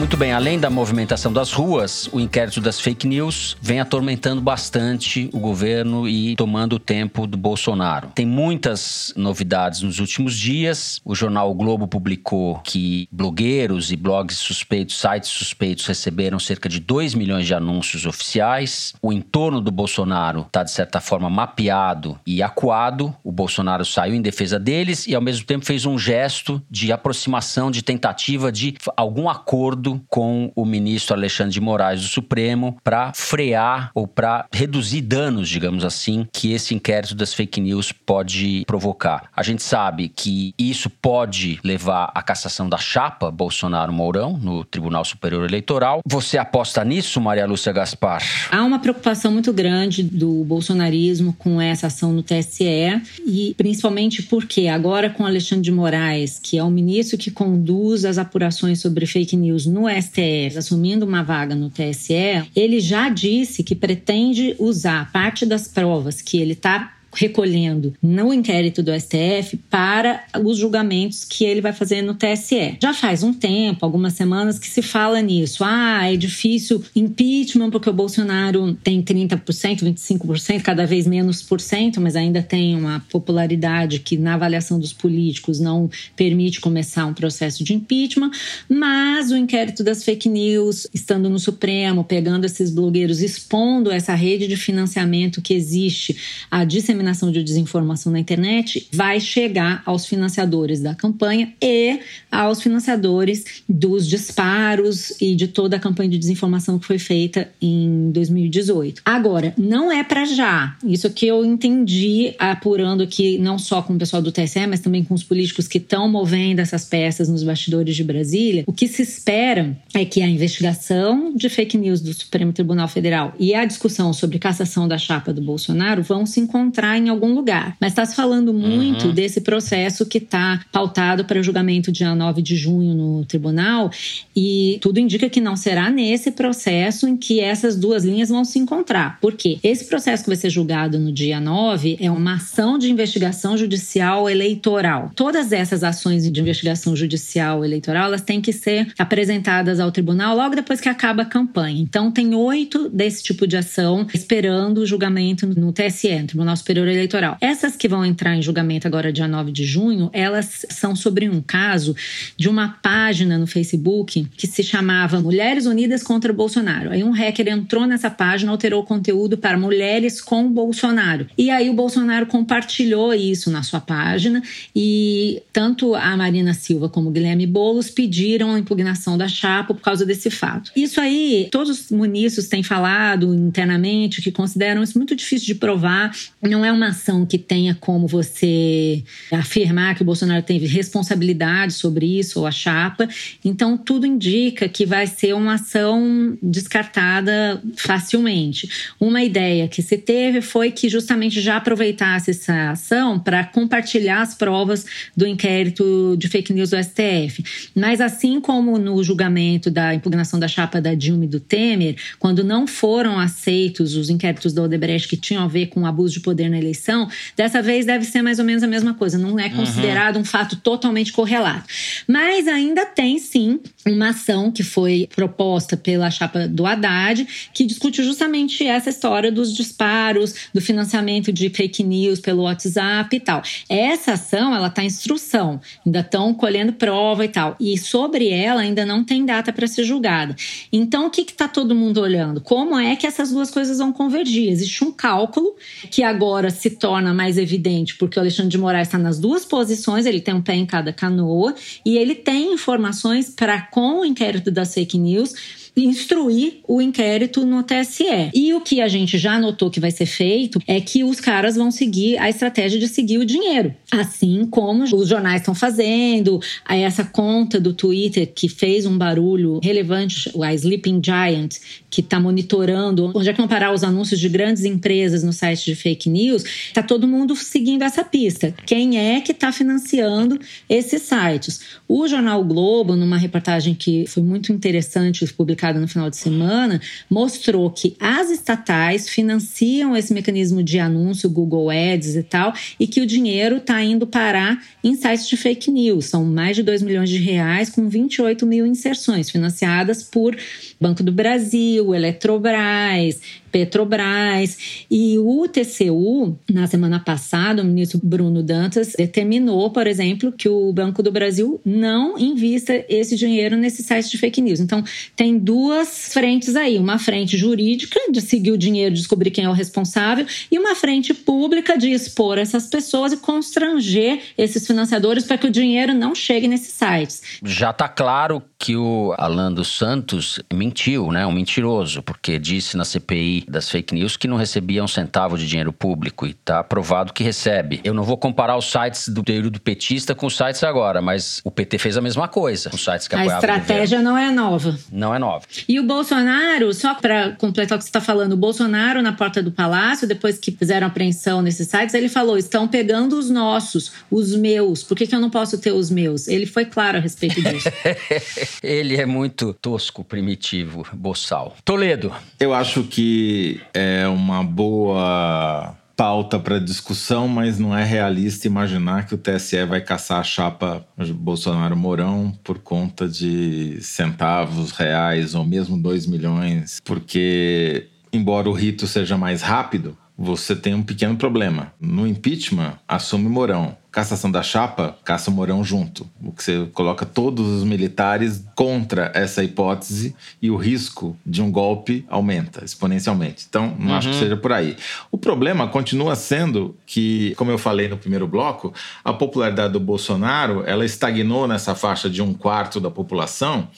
[0.00, 5.28] Muito bem, além da movimentação das ruas, o inquérito das fake news vem atormentando bastante
[5.30, 8.08] o governo e tomando o tempo do Bolsonaro.
[8.14, 11.02] Tem muitas novidades nos últimos dias.
[11.04, 16.80] O jornal o Globo publicou que blogueiros e blogs suspeitos, sites suspeitos receberam cerca de
[16.80, 18.94] 2 milhões de anúncios oficiais.
[19.02, 23.14] O entorno do Bolsonaro está, de certa forma, mapeado e acuado.
[23.22, 27.70] O Bolsonaro saiu em defesa deles e, ao mesmo tempo, fez um gesto de aproximação,
[27.70, 33.12] de tentativa de algum acordo acordo com o ministro Alexandre de Moraes do Supremo para
[33.14, 39.30] frear ou para reduzir danos, digamos assim, que esse inquérito das fake news pode provocar.
[39.34, 45.48] A gente sabe que isso pode levar à cassação da chapa Bolsonaro-Mourão no Tribunal Superior
[45.48, 46.00] Eleitoral.
[46.06, 48.22] Você aposta nisso, Maria Lúcia Gaspar?
[48.50, 54.68] Há uma preocupação muito grande do bolsonarismo com essa ação no TSE e principalmente porque
[54.68, 59.36] agora com Alexandre de Moraes, que é o ministro que conduz as apurações sobre fake
[59.36, 65.46] news no STF, assumindo uma vaga no TSE, ele já disse que pretende usar parte
[65.46, 71.60] das provas que ele está recolhendo no inquérito do STF para os julgamentos que ele
[71.60, 72.76] vai fazer no TSE.
[72.80, 75.64] Já faz um tempo, algumas semanas, que se fala nisso.
[75.64, 79.40] Ah, é difícil impeachment porque o Bolsonaro tem 30%,
[79.80, 84.92] 25%, cada vez menos por cento, mas ainda tem uma popularidade que, na avaliação dos
[84.92, 88.30] políticos, não permite começar um processo de impeachment.
[88.68, 94.46] Mas o inquérito das fake news, estando no Supremo, pegando esses blogueiros, expondo essa rede
[94.46, 96.16] de financiamento que existe,
[96.50, 101.98] a disseminação disseminação de desinformação na internet vai chegar aos financiadores da campanha e
[102.30, 108.10] aos financiadores dos disparos e de toda a campanha de desinformação que foi feita em
[108.10, 109.02] 2018.
[109.04, 110.76] Agora, não é para já.
[110.84, 115.02] Isso que eu entendi apurando aqui não só com o pessoal do TSE, mas também
[115.02, 118.64] com os políticos que estão movendo essas peças nos bastidores de Brasília.
[118.66, 123.34] O que se espera é que a investigação de fake news do Supremo Tribunal Federal
[123.38, 127.76] e a discussão sobre cassação da chapa do Bolsonaro vão se encontrar em algum lugar.
[127.80, 129.14] Mas está se falando muito uhum.
[129.14, 133.90] desse processo que está pautado para julgamento dia 9 de junho no tribunal
[134.34, 138.58] e tudo indica que não será nesse processo em que essas duas linhas vão se
[138.58, 139.18] encontrar.
[139.20, 139.58] Por quê?
[139.62, 144.28] Esse processo que vai ser julgado no dia 9 é uma ação de investigação judicial
[144.28, 145.10] eleitoral.
[145.14, 150.54] Todas essas ações de investigação judicial eleitoral, elas têm que ser apresentadas ao tribunal logo
[150.54, 151.80] depois que acaba a campanha.
[151.80, 156.79] Então, tem oito desse tipo de ação esperando o julgamento no TSE, no Tribunal Superior
[156.88, 157.36] Eleitoral.
[157.40, 161.40] Essas que vão entrar em julgamento agora, dia 9 de junho, elas são sobre um
[161.40, 161.94] caso
[162.36, 166.90] de uma página no Facebook que se chamava Mulheres Unidas contra Bolsonaro.
[166.90, 171.26] Aí um hacker entrou nessa página, alterou o conteúdo para mulheres com Bolsonaro.
[171.36, 174.42] E aí o Bolsonaro compartilhou isso na sua página
[174.74, 180.04] e tanto a Marina Silva como Guilherme Boulos pediram a impugnação da chapa por causa
[180.06, 180.70] desse fato.
[180.74, 186.14] Isso aí, todos os munícipes têm falado internamente que consideram isso muito difícil de provar.
[186.42, 192.18] Não é uma ação que tenha como você afirmar que o Bolsonaro teve responsabilidade sobre
[192.18, 193.08] isso ou a chapa.
[193.44, 198.94] Então, tudo indica que vai ser uma ação descartada facilmente.
[198.98, 204.34] Uma ideia que se teve foi que justamente já aproveitasse essa ação para compartilhar as
[204.34, 207.42] provas do inquérito de fake news do STF.
[207.74, 212.44] Mas assim como no julgamento da impugnação da chapa da Dilma e do Temer, quando
[212.44, 216.48] não foram aceitos os inquéritos da Odebrecht que tinham a ver com abuso de poder
[216.48, 219.18] na eleição, dessa vez deve ser mais ou menos a mesma coisa.
[219.18, 220.22] Não é considerado uhum.
[220.22, 221.64] um fato totalmente correlato.
[222.06, 228.02] Mas ainda tem sim uma ação que foi proposta pela chapa do Haddad, que discute
[228.02, 233.42] justamente essa história dos disparos, do financiamento de fake news pelo WhatsApp e tal.
[233.68, 237.56] Essa ação, ela está em instrução, ainda estão colhendo prova e tal.
[237.58, 240.34] E sobre ela ainda não tem data para ser julgada.
[240.72, 242.40] Então, o que está todo mundo olhando?
[242.40, 244.50] Como é que essas duas coisas vão convergir?
[244.50, 245.54] Existe um cálculo
[245.90, 250.06] que agora se torna mais evidente, porque o Alexandre de Moraes está nas duas posições,
[250.06, 254.50] ele tem um pé em cada canoa, e ele tem informações para, com o inquérito
[254.50, 255.34] das fake news,
[255.76, 258.30] instruir o inquérito no TSE.
[258.34, 261.56] E o que a gente já notou que vai ser feito é que os caras
[261.56, 266.40] vão seguir a estratégia de seguir o dinheiro, assim como os jornais estão fazendo.
[266.68, 271.56] Essa conta do Twitter que fez um barulho relevante, a Sleeping Giant,
[271.90, 275.64] que está monitorando onde é que vão parar os anúncios de grandes empresas no site
[275.64, 278.54] de fake news, está todo mundo seguindo essa pista.
[278.64, 281.60] Quem é que está financiando esses sites?
[281.88, 287.70] O jornal Globo, numa reportagem que foi muito interessante, publicada no final de semana, mostrou
[287.70, 293.06] que as estatais financiam esse mecanismo de anúncio, Google Ads e tal, e que o
[293.06, 296.06] dinheiro está indo parar em sites de fake news.
[296.06, 300.36] São mais de 2 milhões de reais com 28 mil inserções financiadas por
[300.80, 304.84] Banco do Brasil, Eletrobras, Petrobras.
[304.90, 310.72] E o TCU, na semana passada, o ministro Bruno Dantas determinou, por exemplo, que o
[310.72, 314.60] Banco do Brasil não invista esse dinheiro nesse site de fake news.
[314.60, 314.82] Então,
[315.16, 319.52] tem duas frentes aí: uma frente jurídica, de seguir o dinheiro, descobrir quem é o
[319.52, 325.46] responsável, e uma frente pública de expor essas pessoas e constranger esses financiadores para que
[325.46, 327.22] o dinheiro não chegue nesses sites.
[327.44, 331.26] Já está claro que o Alan dos Santos mentiu, né?
[331.26, 335.46] Um mentiroso, porque disse na CPI das fake news que não recebia um centavo de
[335.46, 337.80] dinheiro público e está provado que recebe.
[337.84, 341.50] Eu não vou comparar os sites do período petista com os sites agora, mas o
[341.50, 344.78] PT fez a mesma coisa, os sites que A estratégia não é nova.
[344.92, 345.44] Não é nova.
[345.68, 349.42] E o Bolsonaro, só para completar o que você está falando, o Bolsonaro na porta
[349.42, 354.34] do palácio, depois que fizeram apreensão nesses sites, ele falou: estão pegando os nossos, os
[354.34, 354.82] meus.
[354.82, 356.28] Por que, que eu não posso ter os meus?
[356.28, 357.68] Ele foi claro a respeito disso.
[358.62, 361.56] ele é muito tosco, primitivo, boçal.
[361.64, 362.12] Toledo.
[362.38, 363.29] Eu acho que
[363.74, 369.82] é uma boa pauta para discussão, mas não é realista imaginar que o TSE vai
[369.82, 370.82] caçar a chapa
[371.14, 379.18] Bolsonaro-Mourão por conta de centavos reais ou mesmo 2 milhões, porque, embora o rito seja
[379.18, 381.72] mais rápido, você tem um pequeno problema.
[381.80, 383.74] No impeachment, assume Mourão.
[383.90, 386.06] Cassação da chapa, caça Mourão junto.
[386.22, 391.50] O que você coloca todos os militares contra essa hipótese e o risco de um
[391.50, 393.46] golpe aumenta exponencialmente.
[393.48, 393.94] Então, não uhum.
[393.94, 394.20] acho que uhum.
[394.20, 394.76] seja por aí.
[395.10, 400.62] O problema continua sendo que, como eu falei no primeiro bloco, a popularidade do Bolsonaro
[400.66, 403.68] ela estagnou nessa faixa de um quarto da população.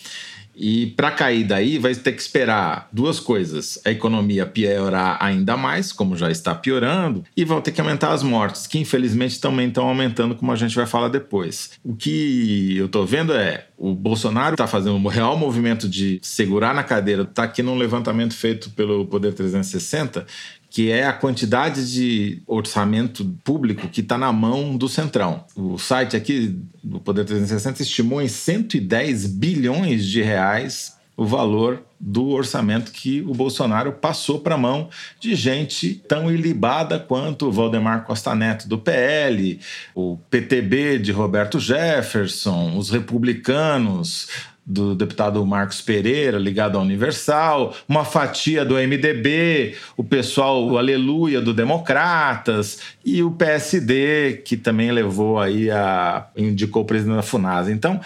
[0.55, 5.93] E para cair daí, vai ter que esperar duas coisas: a economia piorar ainda mais,
[5.93, 9.89] como já está piorando, e vão ter que aumentar as mortes, que infelizmente também estão
[9.89, 11.73] aumentando, como a gente vai falar depois.
[11.83, 16.73] O que eu estou vendo é o Bolsonaro está fazendo um real movimento de segurar
[16.73, 17.23] na cadeira.
[17.23, 20.25] Está aqui num levantamento feito pelo Poder 360
[20.73, 25.45] que é a quantidade de orçamento público que está na mão do Centrão.
[25.55, 32.31] O site aqui do Poder 360 estimou em 110 bilhões de reais o valor do
[32.31, 34.89] orçamento que o Bolsonaro passou para a mão
[35.21, 39.61] de gente tão ilibada quanto o Valdemar Costa Neto do PL,
[39.95, 44.27] o PTB de Roberto Jefferson, os republicanos,
[44.65, 51.41] do deputado Marcos Pereira, ligado à Universal, uma fatia do MDB, o pessoal, o Aleluia
[51.41, 56.27] do Democratas e o PSD, que também levou aí a.
[56.37, 57.73] indicou o presidente da FUNASA.
[57.73, 58.01] Então,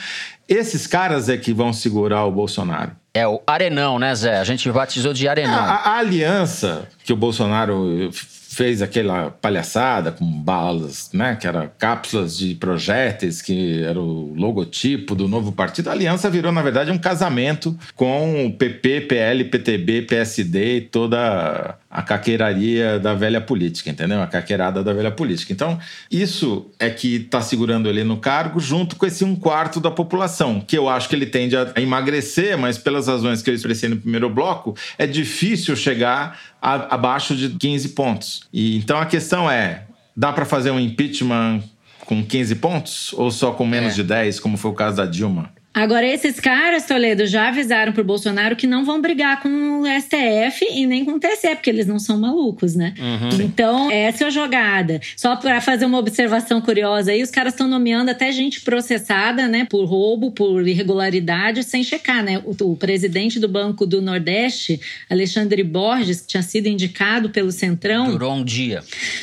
[0.48, 2.92] esses caras é que vão segurar o Bolsonaro.
[3.12, 4.38] É o Arenão, né, Zé?
[4.38, 5.54] A gente batizou de Arenão.
[5.54, 8.10] A, a aliança que o Bolsonaro
[8.56, 15.14] fez aquela palhaçada com balas, né, que era cápsulas de projéteis, que era o logotipo
[15.14, 15.90] do novo partido.
[15.90, 21.76] A aliança virou, na verdade, um casamento com o PP, PL, PTB, PSD e toda
[21.96, 24.20] a caqueiraria da velha política, entendeu?
[24.20, 25.50] A caqueirada da velha política.
[25.50, 25.78] Então,
[26.10, 30.60] isso é que está segurando ele no cargo, junto com esse um quarto da população,
[30.60, 33.96] que eu acho que ele tende a emagrecer, mas pelas razões que eu expressei no
[33.96, 38.42] primeiro bloco, é difícil chegar a, abaixo de 15 pontos.
[38.52, 39.84] E então a questão é:
[40.14, 41.62] dá para fazer um impeachment
[42.04, 43.96] com 15 pontos ou só com menos é.
[43.96, 45.50] de 10, como foi o caso da Dilma?
[45.76, 50.64] Agora, esses caras, Toledo, já avisaram pro Bolsonaro que não vão brigar com o STF
[50.72, 52.94] e nem com o TSE, porque eles não são malucos, né?
[52.98, 53.42] Uhum.
[53.42, 54.98] Então, essa é a jogada.
[55.14, 59.66] Só para fazer uma observação curiosa aí, os caras estão nomeando até gente processada, né,
[59.68, 62.42] por roubo, por irregularidade, sem checar, né?
[62.46, 68.12] O, o, presidente do Banco do Nordeste, Alexandre Borges, que tinha sido indicado pelo Centrão.
[68.12, 68.82] Durou um dia.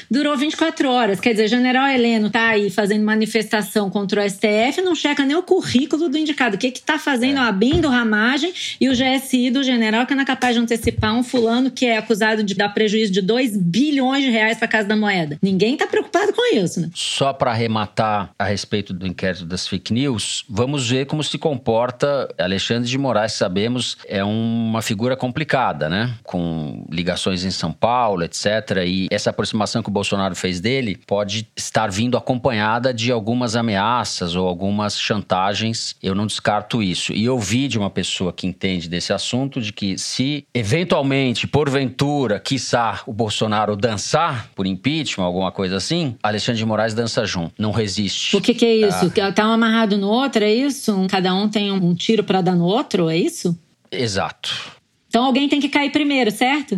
[0.10, 1.20] Durou 24 horas.
[1.20, 5.42] Quer dizer, General Heleno tá aí fazendo manifestação contra o STF, não checa nem o
[5.42, 6.56] currículo do indicado mercado.
[6.56, 7.48] O que está fazendo é.
[7.48, 11.14] a BIM do Ramagem e o GSI do General, que não é capaz de antecipar
[11.14, 14.88] um fulano que é acusado de dar prejuízo de 2 bilhões de reais para Casa
[14.88, 15.38] da Moeda.
[15.42, 16.90] Ninguém está preocupado com isso, né?
[16.94, 22.28] Só para arrematar a respeito do inquérito das fake news, vamos ver como se comporta
[22.38, 26.14] Alexandre de Moraes, sabemos, é uma figura complicada, né?
[26.24, 28.46] Com ligações em São Paulo, etc.
[28.86, 34.36] E essa aproximação que o Bolsonaro fez dele pode estar vindo acompanhada de algumas ameaças
[34.36, 35.96] ou algumas chantagens.
[36.02, 37.14] Eu não descarto isso.
[37.14, 42.40] E eu vi de uma pessoa que entende desse assunto de que se eventualmente, porventura,
[42.40, 47.72] quiçá o Bolsonaro dançar por impeachment, alguma coisa assim, Alexandre de Moraes dança junto, não
[47.72, 48.36] resiste.
[48.36, 49.12] O que, que é isso?
[49.22, 49.32] Ah.
[49.32, 51.08] Tá um amarrado no outro, é isso?
[51.10, 53.58] Cada um tem um tiro para dar no outro, é isso?
[53.92, 54.74] Exato.
[55.14, 56.76] Então alguém tem que cair primeiro, certo?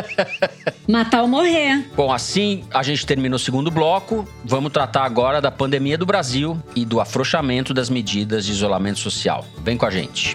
[0.88, 1.86] Matar ou morrer.
[1.94, 4.26] Bom, assim a gente termina o segundo bloco.
[4.42, 9.44] Vamos tratar agora da pandemia do Brasil e do afrouxamento das medidas de isolamento social.
[9.62, 10.34] Vem com a gente.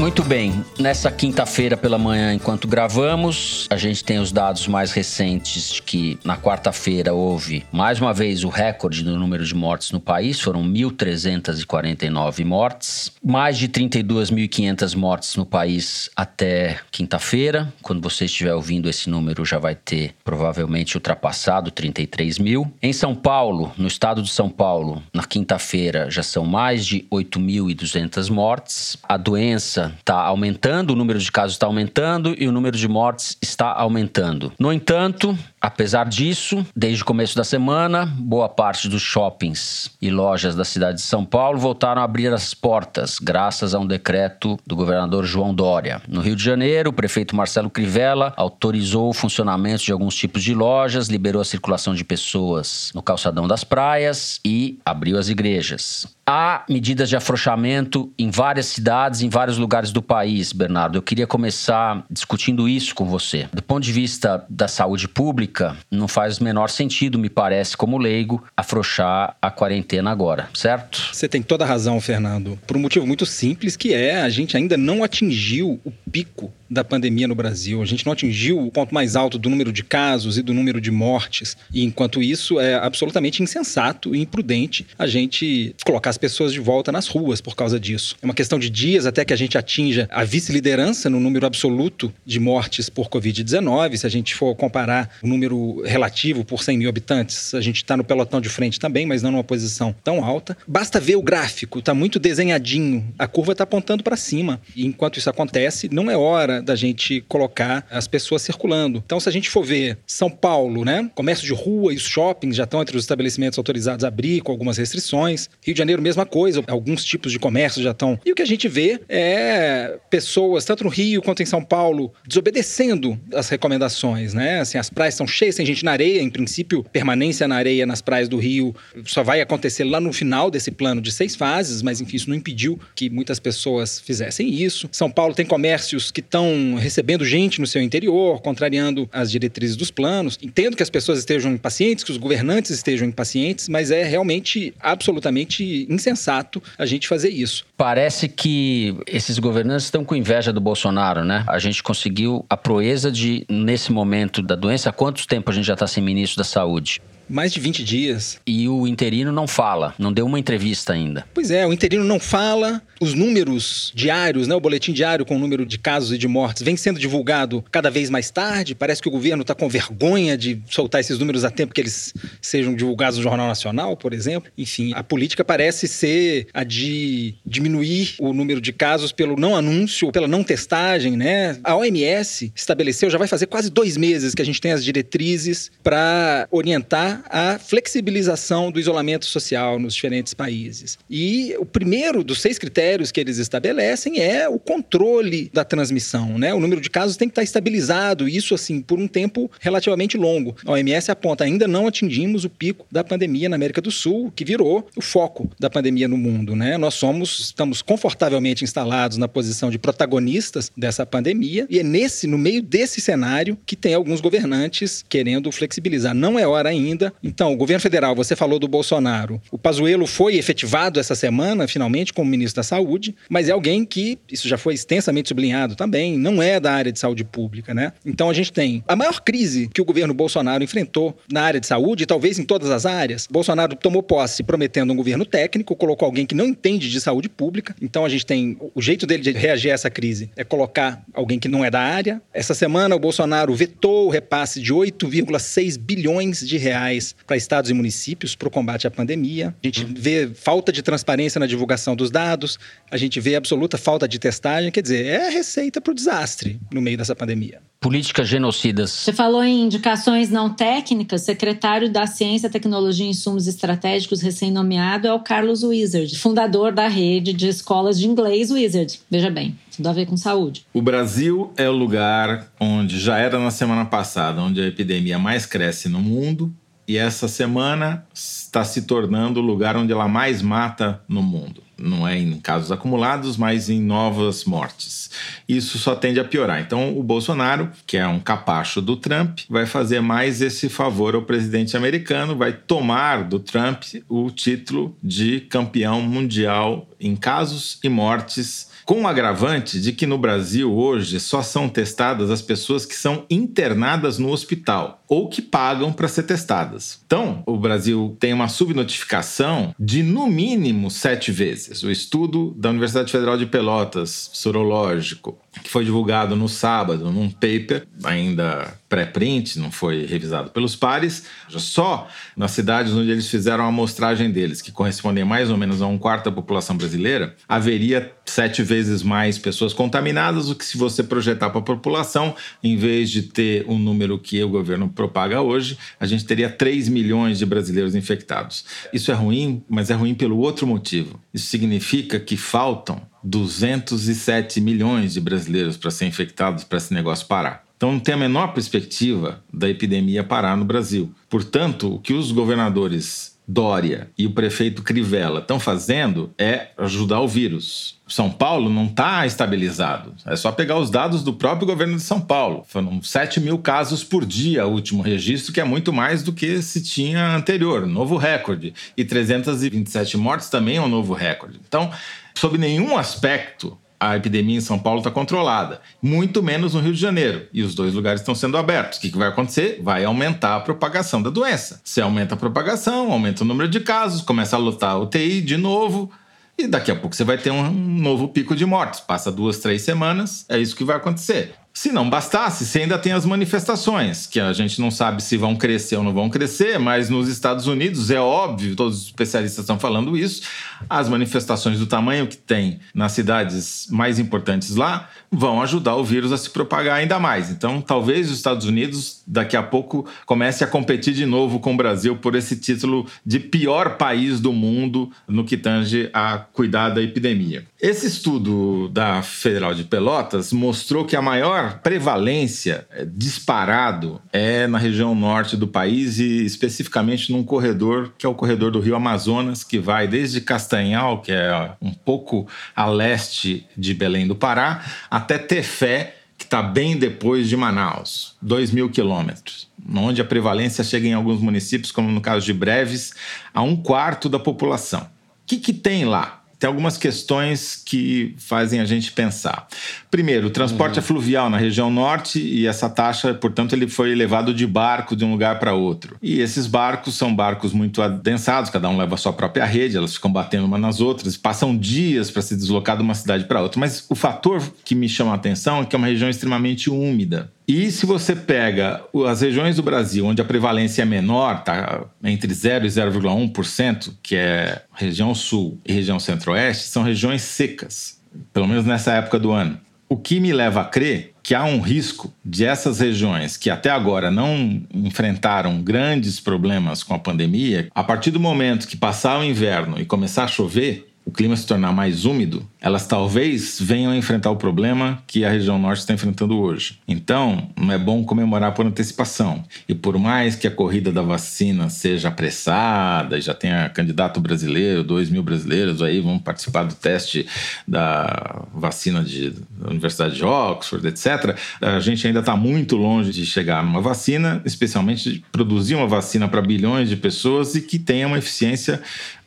[0.00, 5.72] Muito bem, nessa quinta-feira pela manhã, enquanto gravamos, a gente tem os dados mais recentes
[5.72, 10.00] de que na quarta-feira houve mais uma vez o recorde do número de mortes no
[10.00, 17.70] país, foram 1.349 mortes, mais de 32.500 mortes no país até quinta-feira.
[17.82, 22.72] Quando você estiver ouvindo esse número, já vai ter provavelmente ultrapassado 33 mil.
[22.82, 28.30] Em São Paulo, no estado de São Paulo, na quinta-feira já são mais de 8.200
[28.30, 28.96] mortes.
[29.06, 33.36] A doença está aumentando, o número de casos está aumentando e o número de mortes
[33.40, 34.52] está aumentando.
[34.58, 40.54] No entanto, apesar disso, desde o começo da semana, boa parte dos shoppings e lojas
[40.54, 44.74] da cidade de São Paulo voltaram a abrir as portas, graças a um decreto do
[44.74, 46.00] governador João Dória.
[46.08, 50.54] No Rio de Janeiro, o prefeito Marcelo Crivella autorizou o funcionamento de alguns tipos de
[50.54, 56.06] lojas, liberou a circulação de pessoas no calçadão das praias e abriu as igrejas.
[56.32, 60.96] Há medidas de afrouxamento em várias cidades, em vários lugares do país, Bernardo.
[60.96, 63.48] Eu queria começar discutindo isso com você.
[63.52, 65.49] Do ponto de vista da saúde pública,
[65.90, 71.10] não faz o menor sentido, me parece, como leigo, afrouxar a quarentena agora, certo?
[71.12, 72.58] Você tem toda a razão, Fernando.
[72.66, 76.84] Por um motivo muito simples, que é a gente ainda não atingiu o pico da
[76.84, 77.82] pandemia no Brasil.
[77.82, 80.80] A gente não atingiu o ponto mais alto do número de casos e do número
[80.80, 81.56] de mortes.
[81.72, 86.92] E enquanto isso, é absolutamente insensato e imprudente a gente colocar as pessoas de volta
[86.92, 88.16] nas ruas por causa disso.
[88.22, 92.12] É uma questão de dias até que a gente atinja a vice-liderança no número absoluto
[92.24, 93.96] de mortes por Covid-19.
[93.96, 97.96] Se a gente for comparar o número relativo por 100 mil habitantes, a gente está
[97.96, 100.56] no pelotão de frente também, mas não numa posição tão alta.
[100.66, 103.12] Basta ver o gráfico, está muito desenhadinho.
[103.18, 104.60] A curva está apontando para cima.
[104.76, 109.02] E enquanto isso acontece, não é hora da gente colocar as pessoas circulando.
[109.04, 111.10] Então, se a gente for ver São Paulo, né?
[111.14, 114.52] Comércio de rua e os shoppings já estão entre os estabelecimentos autorizados a abrir com
[114.52, 115.48] algumas restrições.
[115.62, 116.62] Rio de Janeiro, mesma coisa.
[116.66, 118.18] Alguns tipos de comércio já estão.
[118.24, 122.12] E o que a gente vê é pessoas, tanto no Rio quanto em São Paulo,
[122.26, 124.60] desobedecendo as recomendações, né?
[124.60, 126.20] Assim, as praias estão cheias, tem gente na areia.
[126.20, 130.50] Em princípio, permanência na areia nas praias do Rio só vai acontecer lá no final
[130.50, 134.88] desse plano de seis fases, mas enfim, isso não impediu que muitas pessoas fizessem isso.
[134.92, 139.90] São Paulo tem comércios que estão recebendo gente no seu interior, contrariando as diretrizes dos
[139.90, 140.38] planos.
[140.42, 145.86] Entendo que as pessoas estejam impacientes, que os governantes estejam impacientes, mas é realmente absolutamente
[145.88, 147.64] insensato a gente fazer isso.
[147.76, 151.44] Parece que esses governantes estão com inveja do Bolsonaro, né?
[151.48, 155.66] A gente conseguiu a proeza de, nesse momento da doença, há quanto tempo a gente
[155.66, 157.00] já está sem ministro da Saúde?
[157.30, 158.40] Mais de 20 dias.
[158.46, 161.24] E o interino não fala, não deu uma entrevista ainda.
[161.32, 162.82] Pois é, o interino não fala.
[163.00, 166.62] Os números diários, né, o boletim diário com o número de casos e de mortes,
[166.62, 168.74] vem sendo divulgado cada vez mais tarde.
[168.74, 172.12] Parece que o governo está com vergonha de soltar esses números a tempo que eles
[172.42, 174.50] sejam divulgados no Jornal Nacional, por exemplo.
[174.58, 180.08] Enfim, a política parece ser a de diminuir o número de casos pelo não anúncio,
[180.08, 181.58] ou pela não testagem, né?
[181.64, 185.70] A OMS estabeleceu, já vai fazer quase dois meses que a gente tem as diretrizes
[185.82, 190.98] para orientar a flexibilização do isolamento social nos diferentes países.
[191.08, 196.38] E o primeiro dos seis critérios que eles estabelecem é o controle da transmissão.
[196.38, 196.54] Né?
[196.54, 200.56] O número de casos tem que estar estabilizado, isso assim, por um tempo relativamente longo.
[200.64, 204.44] A OMS aponta, ainda não atingimos o pico da pandemia na América do Sul, que
[204.44, 206.54] virou o foco da pandemia no mundo.
[206.54, 206.76] Né?
[206.78, 212.38] Nós somos, estamos confortavelmente instalados na posição de protagonistas dessa pandemia, e é nesse, no
[212.38, 216.14] meio desse cenário, que tem alguns governantes querendo flexibilizar.
[216.14, 219.40] Não é hora ainda então, o governo federal, você falou do Bolsonaro.
[219.50, 224.18] O Pazuello foi efetivado essa semana, finalmente, como ministro da Saúde, mas é alguém que,
[224.30, 227.92] isso já foi extensamente sublinhado também, não é da área de saúde pública, né?
[228.04, 231.66] Então, a gente tem a maior crise que o governo Bolsonaro enfrentou na área de
[231.66, 233.26] saúde, e talvez em todas as áreas.
[233.30, 237.74] Bolsonaro tomou posse prometendo um governo técnico, colocou alguém que não entende de saúde pública.
[237.80, 241.38] Então, a gente tem o jeito dele de reagir a essa crise é colocar alguém
[241.38, 242.20] que não é da área.
[242.32, 246.89] Essa semana, o Bolsonaro vetou o repasse de 8,6 bilhões de reais
[247.26, 249.54] para estados e municípios para o combate à pandemia.
[249.62, 252.58] A gente vê falta de transparência na divulgação dos dados,
[252.90, 254.70] a gente vê absoluta falta de testagem.
[254.70, 257.60] Quer dizer, é a receita para o desastre no meio dessa pandemia.
[257.80, 258.90] Políticas genocidas.
[258.90, 261.22] Você falou em indicações não técnicas.
[261.22, 267.32] Secretário da Ciência, Tecnologia e Insumos Estratégicos, recém-nomeado, é o Carlos Wizard, fundador da rede
[267.32, 269.00] de escolas de inglês Wizard.
[269.10, 270.66] Veja bem, tudo a ver com saúde.
[270.74, 275.46] O Brasil é o lugar onde já era na semana passada, onde a epidemia mais
[275.46, 276.52] cresce no mundo
[276.90, 281.62] e essa semana está se tornando o lugar onde ela mais mata no mundo.
[281.78, 285.08] Não é em casos acumulados, mas em novas mortes.
[285.48, 286.60] Isso só tende a piorar.
[286.60, 291.22] Então, o Bolsonaro, que é um capacho do Trump, vai fazer mais esse favor ao
[291.22, 298.68] presidente americano, vai tomar do Trump o título de campeão mundial em casos e mortes
[298.90, 303.24] com o agravante de que no Brasil hoje só são testadas as pessoas que são
[303.30, 307.00] internadas no hospital ou que pagam para ser testadas.
[307.06, 311.84] Então, o Brasil tem uma subnotificação de no mínimo sete vezes.
[311.84, 317.86] O estudo da Universidade Federal de Pelotas, sorológico, que foi divulgado no sábado num paper,
[318.04, 321.24] ainda pré-print, não foi revisado pelos pares.
[321.48, 325.86] Só nas cidades onde eles fizeram a amostragem deles, que correspondem mais ou menos a
[325.86, 331.02] um quarto da população brasileira, haveria sete vezes mais pessoas contaminadas do que se você
[331.02, 335.76] projetar para a população, em vez de ter um número que o governo propaga hoje,
[335.98, 338.64] a gente teria 3 milhões de brasileiros infectados.
[338.92, 341.20] Isso é ruim, mas é ruim pelo outro motivo.
[341.34, 347.64] Isso significa que faltam 207 milhões de brasileiros para ser infectados para esse negócio parar.
[347.76, 351.14] Então não tem a menor perspectiva da epidemia parar no Brasil.
[351.30, 357.26] Portanto, o que os governadores Dória e o prefeito Crivella estão fazendo é ajudar o
[357.26, 357.98] vírus.
[358.06, 360.14] São Paulo não está estabilizado.
[360.24, 362.64] É só pegar os dados do próprio governo de São Paulo.
[362.68, 366.62] Foram 7 mil casos por dia o último registro, que é muito mais do que
[366.62, 367.86] se tinha anterior.
[367.86, 368.72] Novo recorde.
[368.96, 371.58] E 327 mortes também é um novo recorde.
[371.66, 371.90] Então,
[372.34, 377.00] sob nenhum aspecto, a epidemia em São Paulo está controlada, muito menos no Rio de
[377.00, 378.98] Janeiro, e os dois lugares estão sendo abertos.
[378.98, 379.78] O que, que vai acontecer?
[379.82, 381.82] Vai aumentar a propagação da doença.
[381.84, 385.58] Se aumenta a propagação, aumenta o número de casos, começa a lutar a UTI de
[385.58, 386.10] novo,
[386.56, 389.00] e daqui a pouco você vai ter um novo pico de mortes.
[389.00, 391.54] Passa duas, três semanas, é isso que vai acontecer.
[391.80, 395.56] Se não bastasse, você ainda tem as manifestações, que a gente não sabe se vão
[395.56, 399.78] crescer ou não vão crescer, mas nos Estados Unidos é óbvio, todos os especialistas estão
[399.78, 400.42] falando isso,
[400.90, 406.32] as manifestações do tamanho que tem nas cidades mais importantes lá vão ajudar o vírus
[406.32, 407.50] a se propagar ainda mais.
[407.50, 411.76] Então, talvez os Estados Unidos daqui a pouco comece a competir de novo com o
[411.78, 417.00] Brasil por esse título de pior país do mundo no que tange a cuidar da
[417.00, 417.64] epidemia.
[417.80, 424.78] Esse estudo da Federal de Pelotas mostrou que a maior prevalência é, disparado é na
[424.78, 429.64] região norte do país e especificamente num corredor que é o corredor do Rio Amazonas,
[429.64, 435.38] que vai desde Castanhal, que é um pouco a leste de Belém do Pará, até
[435.38, 441.12] Tefé, que está bem depois de Manaus, 2 mil quilômetros, onde a prevalência chega em
[441.12, 443.12] alguns municípios, como no caso de Breves,
[443.52, 445.02] a um quarto da população.
[445.02, 445.06] O
[445.46, 446.39] que, que tem lá?
[446.60, 449.66] Tem algumas questões que fazem a gente pensar.
[450.10, 450.98] Primeiro, o transporte uhum.
[450.98, 455.24] é fluvial na região norte e essa taxa, portanto, ele foi levado de barco de
[455.24, 456.18] um lugar para outro.
[456.20, 460.12] E esses barcos são barcos muito adensados, cada um leva a sua própria rede, elas
[460.12, 463.80] ficam batendo uma nas outras, passam dias para se deslocar de uma cidade para outra.
[463.80, 467.50] Mas o fator que me chama a atenção é que é uma região extremamente úmida.
[467.72, 472.52] E se você pega as regiões do Brasil onde a prevalência é menor, tá entre
[472.52, 478.20] 0 e 0,1%, que é região sul e região centro-oeste, são regiões secas,
[478.52, 479.78] pelo menos nessa época do ano.
[480.08, 483.88] O que me leva a crer que há um risco de essas regiões que até
[483.88, 489.44] agora não enfrentaram grandes problemas com a pandemia, a partir do momento que passar o
[489.44, 494.16] inverno e começar a chover, o clima se tornar mais úmido, elas talvez venham a
[494.16, 496.98] enfrentar o problema que a região norte está enfrentando hoje.
[497.06, 499.62] Então, não é bom comemorar por antecipação.
[499.88, 505.04] E por mais que a corrida da vacina seja apressada, e já tenha candidato brasileiro,
[505.04, 507.46] dois mil brasileiros aí vão participar do teste
[507.86, 513.44] da vacina de, da Universidade de Oxford, etc., a gente ainda está muito longe de
[513.44, 518.26] chegar numa vacina, especialmente de produzir uma vacina para bilhões de pessoas e que tenha
[518.26, 519.00] uma eficiência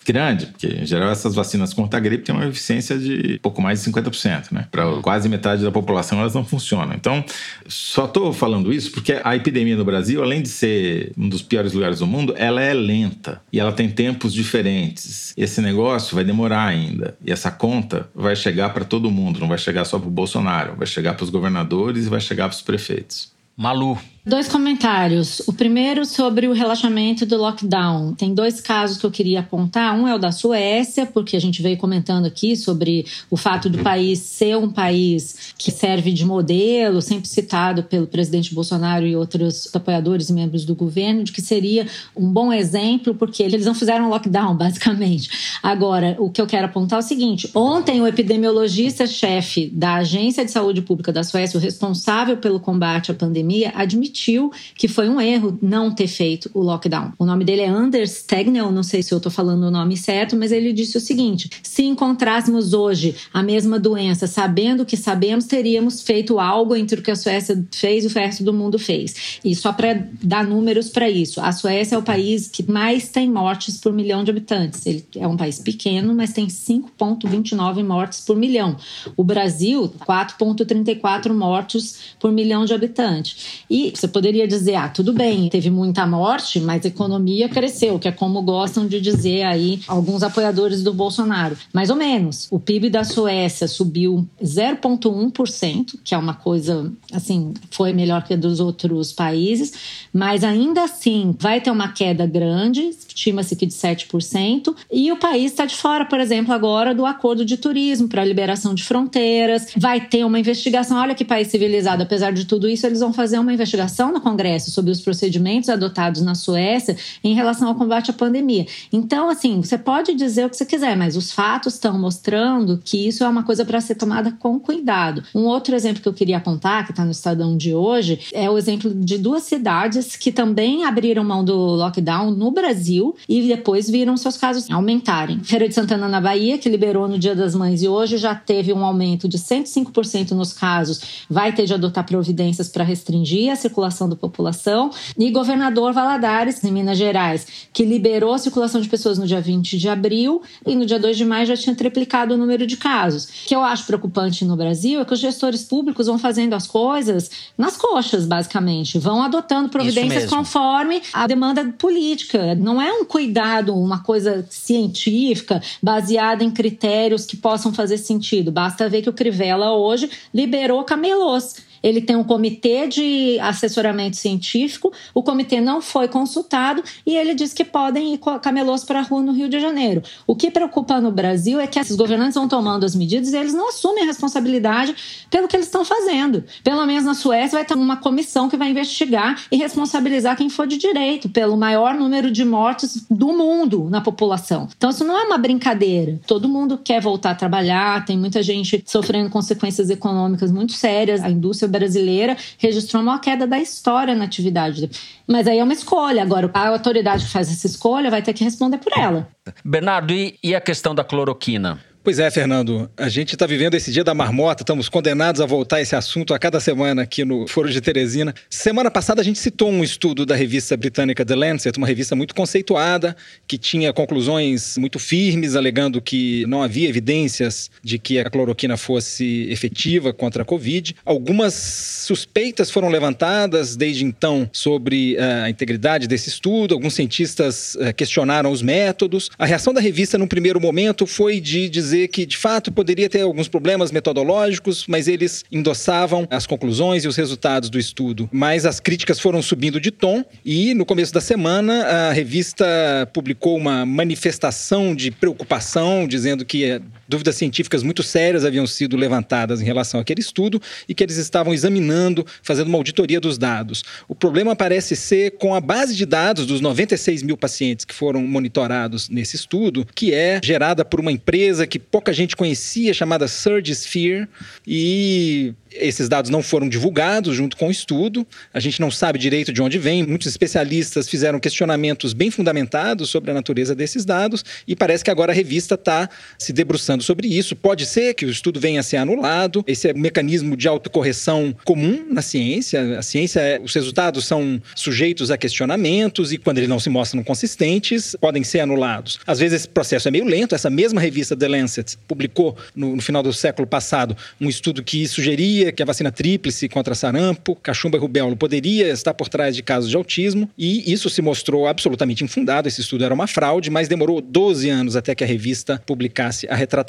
[0.03, 3.83] grande, porque em geral essas vacinas contra a gripe têm uma eficiência de pouco mais
[3.83, 4.67] de 50%, né?
[4.71, 6.93] Para quase metade da população elas não funcionam.
[6.93, 7.23] Então,
[7.67, 11.73] só estou falando isso porque a epidemia no Brasil, além de ser um dos piores
[11.73, 15.33] lugares do mundo, ela é lenta e ela tem tempos diferentes.
[15.37, 19.57] Esse negócio vai demorar ainda e essa conta vai chegar para todo mundo, não vai
[19.57, 22.61] chegar só para o Bolsonaro, vai chegar para os governadores e vai chegar para os
[22.61, 23.31] prefeitos.
[23.55, 25.41] Malu, Dois comentários.
[25.47, 28.13] O primeiro sobre o relaxamento do lockdown.
[28.13, 29.93] Tem dois casos que eu queria apontar.
[29.99, 33.80] Um é o da Suécia, porque a gente veio comentando aqui sobre o fato do
[33.80, 39.69] país ser um país que serve de modelo, sempre citado pelo presidente Bolsonaro e outros
[39.76, 44.07] apoiadores e membros do governo, de que seria um bom exemplo, porque eles não fizeram
[44.07, 45.59] lockdown, basicamente.
[45.61, 50.51] Agora, o que eu quero apontar é o seguinte: ontem o epidemiologista-chefe da Agência de
[50.51, 55.20] Saúde Pública da Suécia, o responsável pelo combate à pandemia, admitiu admitiu que foi um
[55.20, 57.14] erro não ter feito o lockdown.
[57.18, 60.36] O nome dele é Anders Stegnell, não sei se eu estou falando o nome certo,
[60.36, 66.01] mas ele disse o seguinte: se encontrássemos hoje a mesma doença, sabendo que sabemos, teríamos
[66.01, 69.39] feito algo entre o que a Suécia fez e o resto do mundo fez.
[69.43, 73.30] E só para dar números para isso, a Suécia é o país que mais tem
[73.30, 74.86] mortes por milhão de habitantes.
[74.86, 78.78] Ele é um país pequeno, mas tem 5,29 mortes por milhão.
[79.18, 83.64] O Brasil, 4,34 mortos por milhão de habitantes.
[83.70, 88.07] E você poderia dizer, ah, tudo bem, teve muita morte, mas a economia cresceu, que
[88.07, 91.55] é como gostam de dizer aí alguns apoiadores do Bolsonaro.
[91.71, 92.47] Mais ou menos.
[92.51, 98.37] O PIB da Suécia subiu 0,1%, que é uma coisa, assim, foi melhor que a
[98.37, 99.71] dos outros países,
[100.11, 105.51] mas ainda assim vai ter uma queda grande, estima-se que de 7%, e o país
[105.51, 110.01] está de fora, por exemplo, agora do acordo de turismo para liberação de fronteiras, vai
[110.01, 110.97] ter uma investigação.
[110.97, 114.71] Olha que país civilizado, apesar de tudo isso, eles vão fazer uma investigação no Congresso
[114.71, 118.65] sobre os procedimentos adotados na Suécia em relação ao combate à pandemia.
[118.91, 123.07] Então, assim, você pode dizer o que você quiser, mas os fatos estão mostrando que
[123.07, 125.23] isso é uma coisa para ser tomada com cuidado.
[125.33, 128.57] Um outro exemplo que eu queria apontar, que está no Estadão de hoje, é o
[128.57, 134.17] exemplo de duas cidades que também abriram mão do lockdown no Brasil e depois viram
[134.17, 135.39] seus casos aumentarem.
[135.43, 138.73] Feira de Santana, na Bahia, que liberou no Dia das Mães e hoje já teve
[138.73, 143.82] um aumento de 105% nos casos, vai ter de adotar providências para restringir a circulação
[143.84, 149.17] circulação da população, e governador Valadares, em Minas Gerais, que liberou a circulação de pessoas
[149.17, 152.38] no dia 20 de abril e no dia 2 de maio já tinha triplicado o
[152.38, 153.25] número de casos.
[153.25, 156.67] O que eu acho preocupante no Brasil é que os gestores públicos vão fazendo as
[156.67, 162.55] coisas nas coxas, basicamente, vão adotando providências conforme a demanda política.
[162.55, 168.51] Não é um cuidado, uma coisa científica, baseada em critérios que possam fazer sentido.
[168.51, 174.91] Basta ver que o Crivella hoje liberou camelôs ele tem um comitê de assessoramento científico,
[175.13, 179.21] o comitê não foi consultado e ele diz que podem ir camelôs para a rua
[179.21, 180.01] no Rio de Janeiro.
[180.25, 183.53] O que preocupa no Brasil é que esses governantes vão tomando as medidas e eles
[183.53, 184.95] não assumem a responsabilidade
[185.29, 186.43] pelo que eles estão fazendo.
[186.63, 190.65] Pelo menos na Suécia vai ter uma comissão que vai investigar e responsabilizar quem for
[190.65, 194.69] de direito pelo maior número de mortes do mundo na população.
[194.77, 196.19] Então isso não é uma brincadeira.
[196.25, 201.21] Todo mundo quer voltar a trabalhar, tem muita gente sofrendo consequências econômicas muito sérias.
[201.23, 204.89] A indústria brasileira registrou uma queda da história na atividade.
[205.28, 206.21] Mas aí é uma escolha.
[206.21, 209.28] Agora, a autoridade que faz essa escolha vai ter que responder por ela.
[209.63, 211.80] Bernardo, e, e a questão da cloroquina?
[212.03, 212.91] Pois é, Fernando.
[212.97, 216.37] A gente está vivendo esse dia da marmota, estamos condenados a voltar esse assunto a
[216.37, 218.35] cada semana aqui no Foro de Teresina.
[218.49, 222.35] Semana passada a gente citou um estudo da revista britânica The Lancet, uma revista muito
[222.35, 223.15] conceituada,
[223.47, 229.47] que tinha conclusões muito firmes, alegando que não havia evidências de que a cloroquina fosse
[229.49, 230.97] efetiva contra a Covid.
[231.05, 237.93] Algumas suspeitas foram levantadas desde então sobre uh, a integridade desse estudo, alguns cientistas uh,
[237.95, 239.29] questionaram os métodos.
[239.39, 243.07] A reação da revista, num primeiro momento, foi de dizer dizer que, de fato, poderia
[243.07, 248.27] ter alguns problemas metodológicos, mas eles endossavam as conclusões e os resultados do estudo.
[248.31, 252.65] Mas as críticas foram subindo de tom e, no começo da semana, a revista
[253.13, 256.81] publicou uma manifestação de preocupação, dizendo que
[257.14, 260.59] dúvidas científicas muito sérias haviam sido levantadas em relação àquele estudo
[260.89, 263.84] e que eles estavam examinando, fazendo uma auditoria dos dados.
[264.07, 268.26] O problema parece ser com a base de dados dos 96 mil pacientes que foram
[268.26, 274.28] monitorados nesse estudo, que é gerada por uma empresa que pouca gente conhecia, chamada SurgeSphere,
[274.66, 279.51] e esses dados não foram divulgados junto com o estudo, a gente não sabe direito
[279.51, 280.05] de onde vem.
[280.05, 285.32] Muitos especialistas fizeram questionamentos bem fundamentados sobre a natureza desses dados e parece que agora
[285.32, 287.55] a revista está se debruçando sobre isso.
[287.55, 289.63] Pode ser que o estudo venha a ser anulado.
[289.67, 292.97] Esse é um mecanismo de autocorreção comum na ciência.
[292.97, 297.23] A ciência, é, os resultados são sujeitos a questionamentos e quando eles não se mostram
[297.23, 299.19] consistentes, podem ser anulados.
[299.27, 300.55] Às vezes esse processo é meio lento.
[300.55, 305.07] Essa mesma revista The Lancet publicou no, no final do século passado um estudo que
[305.07, 309.63] sugeria que a vacina tríplice contra sarampo, cachumba e rubéola poderia estar por trás de
[309.63, 312.67] casos de autismo, e isso se mostrou absolutamente infundado.
[312.67, 316.55] Esse estudo era uma fraude, mas demorou 12 anos até que a revista publicasse a
[316.55, 316.82] retratação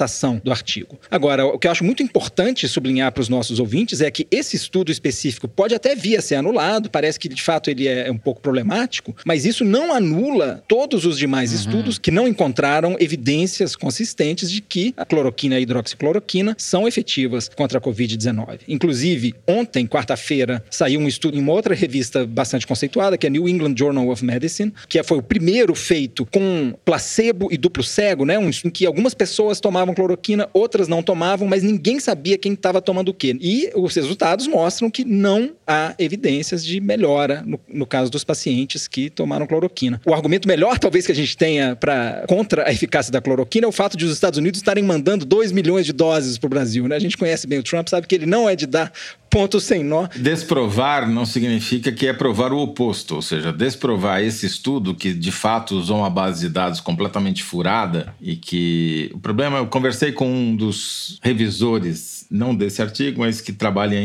[0.45, 0.99] do artigo.
[1.11, 4.57] Agora, o que eu acho muito importante sublinhar para os nossos ouvintes é que esse
[4.57, 8.19] estudo específico pode até vir a ser anulado, parece que de fato ele é um
[8.19, 11.57] pouco problemático, mas isso não anula todos os demais uhum.
[11.57, 17.49] estudos que não encontraram evidências consistentes de que a cloroquina e a hidroxicloroquina são efetivas
[17.49, 18.61] contra a Covid-19.
[18.69, 23.49] Inclusive, ontem, quarta-feira, saiu um estudo em uma outra revista bastante conceituada, que é New
[23.49, 28.39] England Journal of Medicine, que foi o primeiro feito com placebo e duplo cego, né?
[28.39, 32.81] Um, em que algumas pessoas tomavam cloroquina, outras não tomavam, mas ninguém sabia quem estava
[32.81, 33.37] tomando o quê.
[33.41, 38.87] E os resultados mostram que não há evidências de melhora no, no caso dos pacientes
[38.87, 40.01] que tomaram cloroquina.
[40.07, 43.69] O argumento melhor, talvez, que a gente tenha para contra a eficácia da cloroquina é
[43.69, 46.87] o fato de os Estados Unidos estarem mandando 2 milhões de doses para o Brasil.
[46.87, 46.95] Né?
[46.95, 48.93] A gente conhece bem o Trump, sabe que ele não é de dar
[49.35, 50.07] ponto sem nó.
[50.15, 55.33] Desprovar não significa que é provar o oposto, ou seja, desprovar esse estudo que de
[55.33, 60.33] fato usou uma base de dados completamente furada e que o problema, eu conversei com
[60.33, 63.99] um dos revisores, não desse artigo, mas que trabalha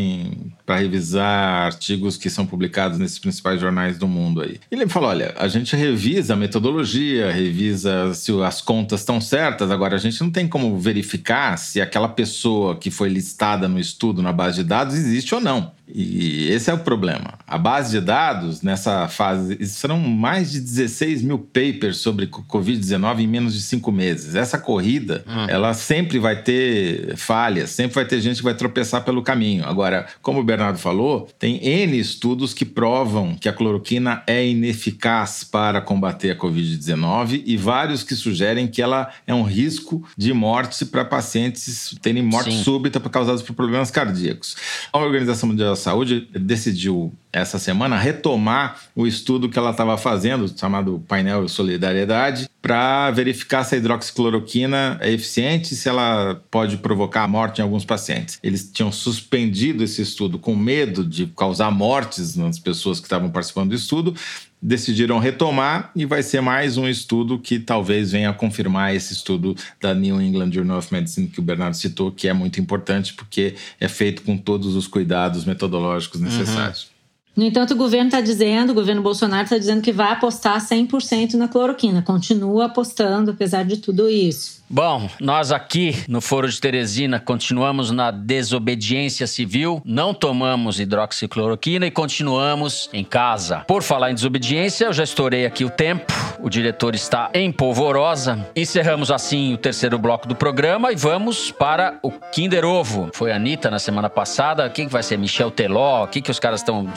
[0.66, 4.60] para revisar artigos que são publicados nesses principais jornais do mundo aí.
[4.72, 9.72] Ele me falou, olha, a gente revisa a metodologia, revisa se as contas estão certas,
[9.72, 14.22] agora a gente não tem como verificar se aquela pessoa que foi listada no estudo
[14.22, 15.72] na base de dados existe ou não.
[15.92, 17.34] E esse é o problema.
[17.48, 23.28] A base de dados, nessa fase, serão mais de 16 mil papers sobre Covid-19 em
[23.28, 24.36] menos de cinco meses.
[24.36, 25.46] Essa corrida, hum.
[25.48, 29.66] ela sempre vai ter falhas, sempre vai ter gente que vai tropeçar pelo caminho.
[29.66, 35.44] Agora, como o Bernardo falou, tem N estudos que provam que a cloroquina é ineficaz
[35.44, 40.86] para combater a Covid-19 e vários que sugerem que ela é um risco de morte
[40.86, 42.64] para pacientes terem morte Sim.
[42.64, 44.56] súbita causadas por problemas cardíacos.
[44.92, 51.04] A Organização Mundial Saúde decidiu essa semana retomar o estudo que ela estava fazendo, chamado
[51.08, 57.62] Painel Solidariedade, para verificar se a hidroxicloroquina é eficiente se ela pode provocar morte em
[57.62, 58.40] alguns pacientes.
[58.44, 63.70] Eles tinham suspendido esse estudo com medo de causar mortes nas pessoas que estavam participando
[63.70, 64.16] do estudo,
[64.62, 69.56] decidiram retomar e vai ser mais um estudo que talvez venha a confirmar esse estudo
[69.80, 73.56] da New England Journal of Medicine que o Bernardo citou, que é muito importante porque
[73.80, 76.84] é feito com todos os cuidados metodológicos necessários.
[76.84, 76.99] Uhum.
[77.36, 81.36] No entanto, o governo está dizendo, o governo Bolsonaro está dizendo que vai apostar 100%
[81.36, 82.02] na cloroquina.
[82.02, 84.60] Continua apostando, apesar de tudo isso.
[84.70, 91.92] Bom, nós aqui no Foro de Teresina continuamos na desobediência civil, não tomamos hidroxicloroquina e
[91.92, 93.62] continuamos em casa.
[93.62, 98.48] Por falar em desobediência, eu já estourei aqui o tempo, o diretor está em polvorosa.
[98.56, 103.10] Encerramos assim o terceiro bloco do programa e vamos para o Kinder Ovo.
[103.14, 105.18] Foi a Anitta na semana passada, quem que vai ser?
[105.18, 106.04] Michel Teló?
[106.04, 106.88] O que, que os caras estão.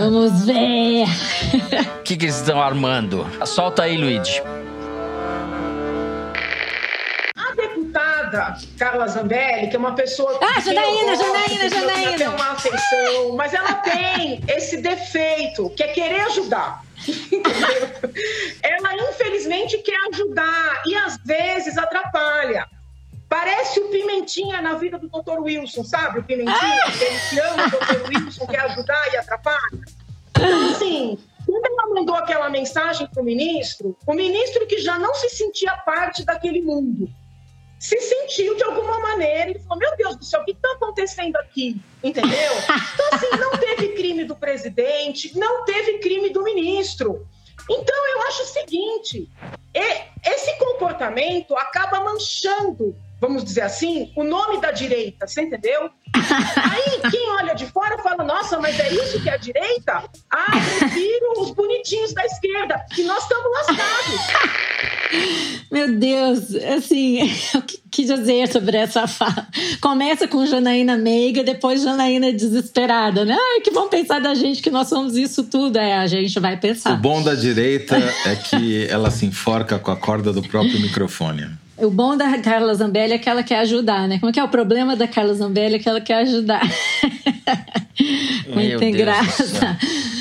[0.00, 1.04] Vamos ver!
[1.98, 3.26] O que, que eles estão armando?
[3.44, 4.42] Solta aí, Luigi.
[8.78, 10.38] Carla Zambelli, que é uma pessoa.
[10.42, 12.18] Ah, Janaína, Janaína, Janaína.
[12.18, 16.84] Tem uma afeição, mas ela tem esse defeito, que é querer ajudar.
[18.62, 22.66] ela, infelizmente, quer ajudar e às vezes atrapalha.
[23.28, 25.40] Parece o Pimentinha na vida do Dr.
[25.40, 26.20] Wilson, sabe?
[26.20, 26.92] O Pimentinha, ah!
[27.00, 28.08] ele que ama o Dr.
[28.08, 29.80] Wilson, quer ajudar e atrapalha.
[30.30, 35.14] Então, assim, quando ela mandou aquela mensagem para o ministro, o ministro que já não
[35.14, 37.08] se sentia parte daquele mundo,
[37.78, 41.36] se sentiu de alguma maneira e falou: Meu Deus do céu, o que está acontecendo
[41.36, 41.80] aqui?
[42.02, 42.52] Entendeu?
[42.94, 47.26] Então, assim, não teve crime do presidente, não teve crime do ministro.
[47.70, 49.30] Então, eu acho o seguinte:
[50.24, 55.90] esse comportamento acaba manchando, vamos dizer assim, o nome da direita, você entendeu?
[56.14, 60.04] Aí, quem olha de fora fala: Nossa, mas é isso que é a direita?
[60.30, 64.68] Ah, prefiro os bonitinhos da esquerda, que nós estamos lascados.
[65.70, 67.22] Meu Deus, assim,
[67.54, 69.46] o que, que dizer sobre essa fala?
[69.80, 73.36] Começa com Janaína meiga, depois Janaína desesperada, né?
[73.38, 75.78] Ai, que bom pensar da gente que nós somos isso tudo.
[75.78, 76.94] É, a gente vai pensar.
[76.94, 77.96] O bom da direita
[78.26, 81.48] é que ela se enforca com a corda do próprio microfone.
[81.80, 84.18] O bom da Carla Zambelli é que ela quer ajudar, né?
[84.18, 85.76] Como é que é o problema da Carla Zambelli?
[85.76, 86.62] É que ela quer ajudar.
[88.52, 89.78] Muita graça.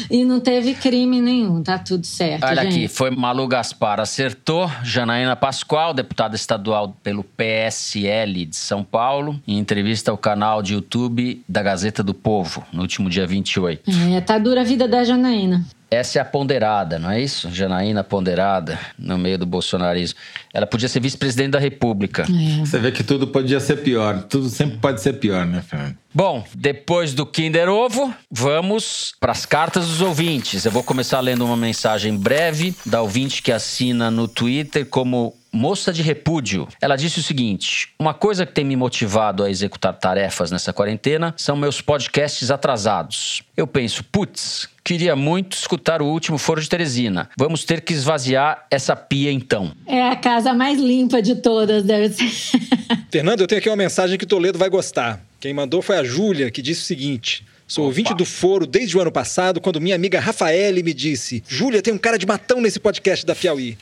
[0.09, 2.43] E não teve crime nenhum, tá tudo certo.
[2.45, 2.75] Olha gente.
[2.75, 9.57] aqui, foi Malu Gaspar acertou, Janaína Pascoal, deputada estadual pelo PSL de São Paulo, em
[9.57, 13.83] entrevista ao canal de YouTube da Gazeta do Povo, no último dia 28.
[14.15, 15.65] É, tá dura a vida da Janaína.
[15.89, 17.49] Essa é a ponderada, não é isso?
[17.49, 20.19] Janaína ponderada, no meio do bolsonarismo.
[20.53, 22.23] Ela podia ser vice-presidente da República.
[22.23, 22.59] É.
[22.59, 24.23] Você vê que tudo podia ser pior.
[24.23, 25.95] Tudo sempre pode ser pior, né, Fernando?
[26.13, 30.65] Bom, depois do Kinder Ovo, vamos para as cartas dos ouvintes.
[30.65, 35.93] Eu vou começar lendo uma mensagem breve da ouvinte que assina no Twitter como Moça
[35.93, 36.67] de Repúdio.
[36.81, 41.33] Ela disse o seguinte: Uma coisa que tem me motivado a executar tarefas nessa quarentena
[41.37, 43.43] são meus podcasts atrasados.
[43.55, 47.29] Eu penso, putz, queria muito escutar o último Foro de Teresina.
[47.37, 49.71] Vamos ter que esvaziar essa pia então.
[49.85, 52.59] É a casa mais limpa de todas, deve ser.
[53.11, 55.21] Fernando, eu tenho aqui uma mensagem que Toledo vai gostar.
[55.39, 57.89] Quem mandou foi a Júlia, que disse o seguinte: Sou Opa.
[57.89, 61.93] ouvinte do Foro desde o ano passado, quando minha amiga Rafaele me disse: Júlia, tem
[61.93, 63.77] um cara de matão nesse podcast da Piauí.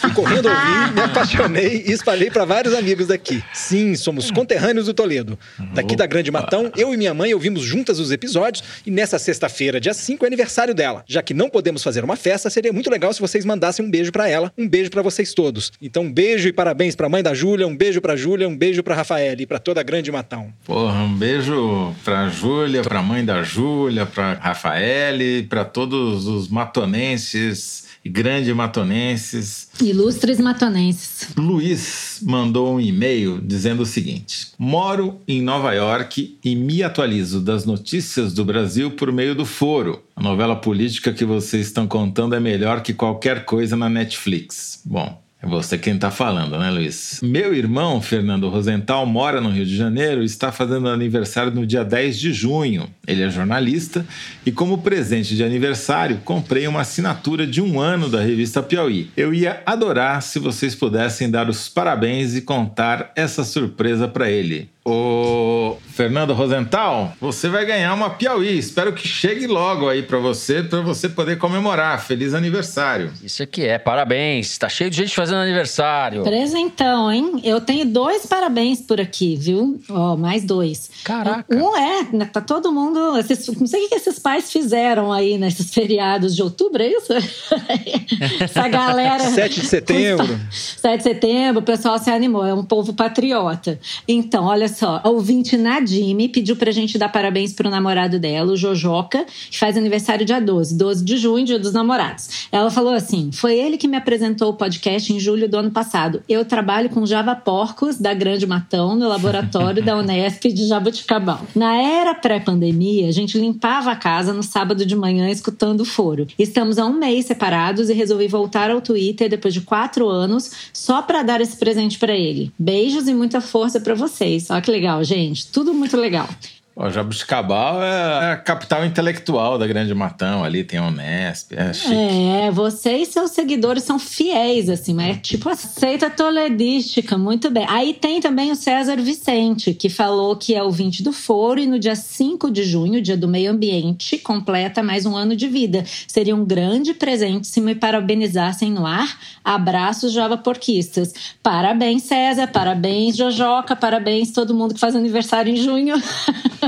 [0.00, 3.42] Fui correndo ouvir, me apaixonei e espalhei para vários amigos daqui.
[3.54, 5.38] Sim, somos conterrâneos do Toledo.
[5.72, 9.80] Daqui da Grande Matão, eu e minha mãe ouvimos juntas os episódios e nessa sexta-feira,
[9.80, 11.02] dia 5, é aniversário dela.
[11.06, 14.12] Já que não podemos fazer uma festa, seria muito legal se vocês mandassem um beijo
[14.12, 15.72] para ela, um beijo para vocês todos.
[15.80, 18.56] Então, um beijo e parabéns para a mãe da Júlia, um beijo para Júlia, um
[18.56, 20.52] beijo para Rafaele e para toda a Grande Matão.
[20.64, 26.48] Porra, um beijo para Júlia, para a mãe da Júlia, para Rafaele, para todos os
[26.48, 29.68] matonenses e grandes matonenses.
[29.80, 31.28] Ilustres matonenses.
[31.36, 37.64] Luiz mandou um e-mail dizendo o seguinte: Moro em Nova York e me atualizo das
[37.64, 40.02] notícias do Brasil por meio do Foro.
[40.16, 44.82] A novela política que vocês estão contando é melhor que qualquer coisa na Netflix.
[44.84, 47.18] Bom, é você quem está falando, né, Luiz?
[47.20, 51.84] Meu irmão, Fernando Rosenthal, mora no Rio de Janeiro e está fazendo aniversário no dia
[51.84, 52.88] 10 de junho.
[53.08, 54.06] Ele é jornalista
[54.46, 59.10] e, como presente de aniversário, comprei uma assinatura de um ano da revista Piauí.
[59.16, 64.71] Eu ia adorar se vocês pudessem dar os parabéns e contar essa surpresa para ele.
[64.84, 68.58] Ô, Fernando Rosenthal, você vai ganhar uma Piauí.
[68.58, 72.04] Espero que chegue logo aí para você, para você poder comemorar.
[72.04, 73.12] Feliz aniversário.
[73.22, 74.58] Isso aqui é, parabéns.
[74.58, 76.24] Tá cheio de gente fazendo aniversário.
[76.24, 77.40] Presentão, hein?
[77.44, 79.80] Eu tenho dois parabéns por aqui, viu?
[79.88, 80.90] Ó, mais dois.
[81.04, 81.54] Caraca.
[81.54, 83.16] Um é, né, tá todo mundo.
[83.18, 87.12] Esses, não sei o que esses pais fizeram aí nesses feriados de outubro, é isso?
[88.40, 89.22] Essa galera.
[89.30, 90.40] 7 de setembro.
[90.50, 93.78] 7 de setembro, o pessoal se animou, é um povo patriota.
[94.08, 98.56] Então, olha só, a ouvinte Nadime pediu pra gente dar parabéns pro namorado dela, o
[98.56, 102.48] Jojoca, que faz aniversário dia 12, 12 de junho, dia dos namorados.
[102.50, 106.22] Ela falou assim: foi ele que me apresentou o podcast em julho do ano passado.
[106.28, 111.46] Eu trabalho com Java Porcos, da Grande Matão, no laboratório da Unesp de Jabuticabal.
[111.54, 116.26] Na era pré-pandemia, a gente limpava a casa no sábado de manhã escutando o foro.
[116.38, 121.02] Estamos há um mês separados e resolvi voltar ao Twitter depois de quatro anos só
[121.02, 122.50] para dar esse presente para ele.
[122.58, 124.48] Beijos e muita força para vocês.
[124.50, 125.46] Olha que legal, gente.
[125.48, 126.28] Tudo muito legal.
[126.74, 131.94] O Jabuticabal é a capital intelectual da Grande Matão, ali tem a Unesp, é chique.
[131.94, 137.50] É, você e seus seguidores são fiéis, assim, mas é tipo a seita toledística, muito
[137.50, 137.66] bem.
[137.68, 141.78] Aí tem também o César Vicente, que falou que é ouvinte do Foro e no
[141.78, 145.84] dia 5 de junho, dia do meio ambiente, completa mais um ano de vida.
[146.08, 149.18] Seria um grande presente se me parabenizassem no ar.
[149.44, 151.12] Abraços, Java Porquistas.
[151.42, 155.96] Parabéns, César, parabéns, Jojoca, parabéns todo mundo que faz aniversário em junho.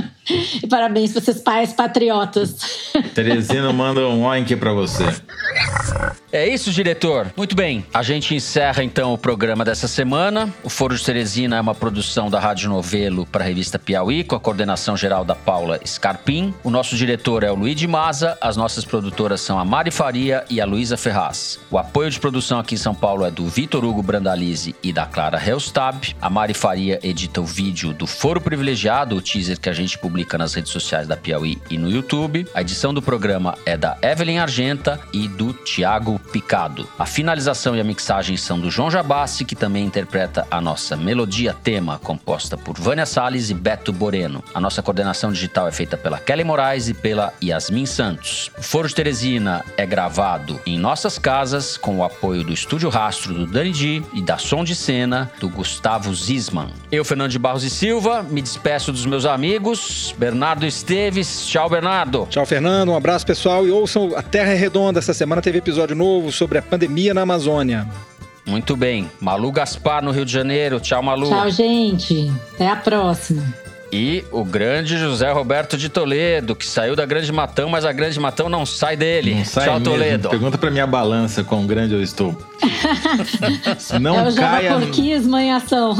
[0.63, 2.57] E parabéns para esses pais patriotas.
[3.15, 5.05] Teresina manda um oink pra você.
[6.33, 7.33] É isso, diretor.
[7.37, 7.87] Muito bem.
[7.95, 10.53] A gente encerra então o programa dessa semana.
[10.65, 14.35] O Foro de Teresina é uma produção da Rádio Novelo para a revista Piauí, com
[14.35, 16.53] a coordenação geral da Paula Scarpim.
[16.65, 18.37] O nosso diretor é o Luiz de Maza.
[18.41, 21.61] As nossas produtoras são a Mari Faria e a Luísa Ferraz.
[21.71, 25.07] O apoio de produção aqui em São Paulo é do Vitor Hugo Brandalize e da
[25.07, 26.17] Clara Helstab.
[26.21, 30.39] A Mari Faria edita o vídeo do Foro Privilegiado, o teaser que a gente publica
[30.39, 32.47] nas redes sociais da Piauí e no YouTube.
[32.55, 36.89] A edição do programa é da Evelyn Argenta e do Tiago Picado.
[36.99, 41.53] A finalização e a mixagem são do João Jabassi, que também interpreta a nossa melodia
[41.53, 44.43] tema, composta por Vânia Salles e Beto Boreno.
[44.55, 48.51] A nossa coordenação digital é feita pela Kelly Moraes e pela Yasmin Santos.
[48.57, 53.35] O Foro de Teresina é gravado em nossas casas, com o apoio do Estúdio Rastro
[53.35, 56.69] do Dani Di e da Som de Cena do Gustavo Zisman.
[56.91, 59.74] Eu, Fernando de Barros e Silva, me despeço dos meus amigos.
[60.19, 61.47] Bernardo Esteves.
[61.47, 62.27] Tchau, Bernardo.
[62.31, 62.91] Tchau, Fernando.
[62.91, 63.67] Um abraço, pessoal.
[63.67, 64.99] E ouçam A Terra é Redonda.
[64.99, 67.89] Essa semana teve episódio novo sobre a pandemia na Amazônia.
[68.47, 69.11] Muito bem.
[69.21, 70.79] Malu Gaspar, no Rio de Janeiro.
[70.81, 71.29] Tchau, Malu.
[71.29, 72.31] Tchau, gente.
[72.55, 73.64] Até a próxima.
[73.97, 78.19] E o grande José Roberto de Toledo, que saiu da Grande Matão, mas a Grande
[78.19, 79.37] Matão não sai dele.
[79.37, 79.93] Não sai Tchau, mesmo.
[79.93, 80.29] Toledo.
[80.31, 82.37] Pergunta pra minha balança quão grande eu estou.
[84.01, 85.97] não é o caia, Porquismo em ação.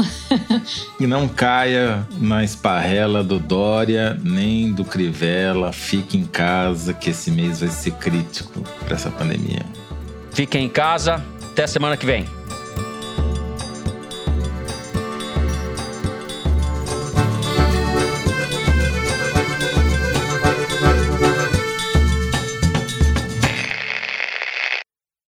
[0.99, 5.71] e não caia na esparrela do Dória nem do Crivella.
[5.71, 9.65] Fique em casa que esse mês vai ser crítico para essa pandemia.
[10.33, 11.23] Fiquem em casa.
[11.53, 12.25] Até semana que vem.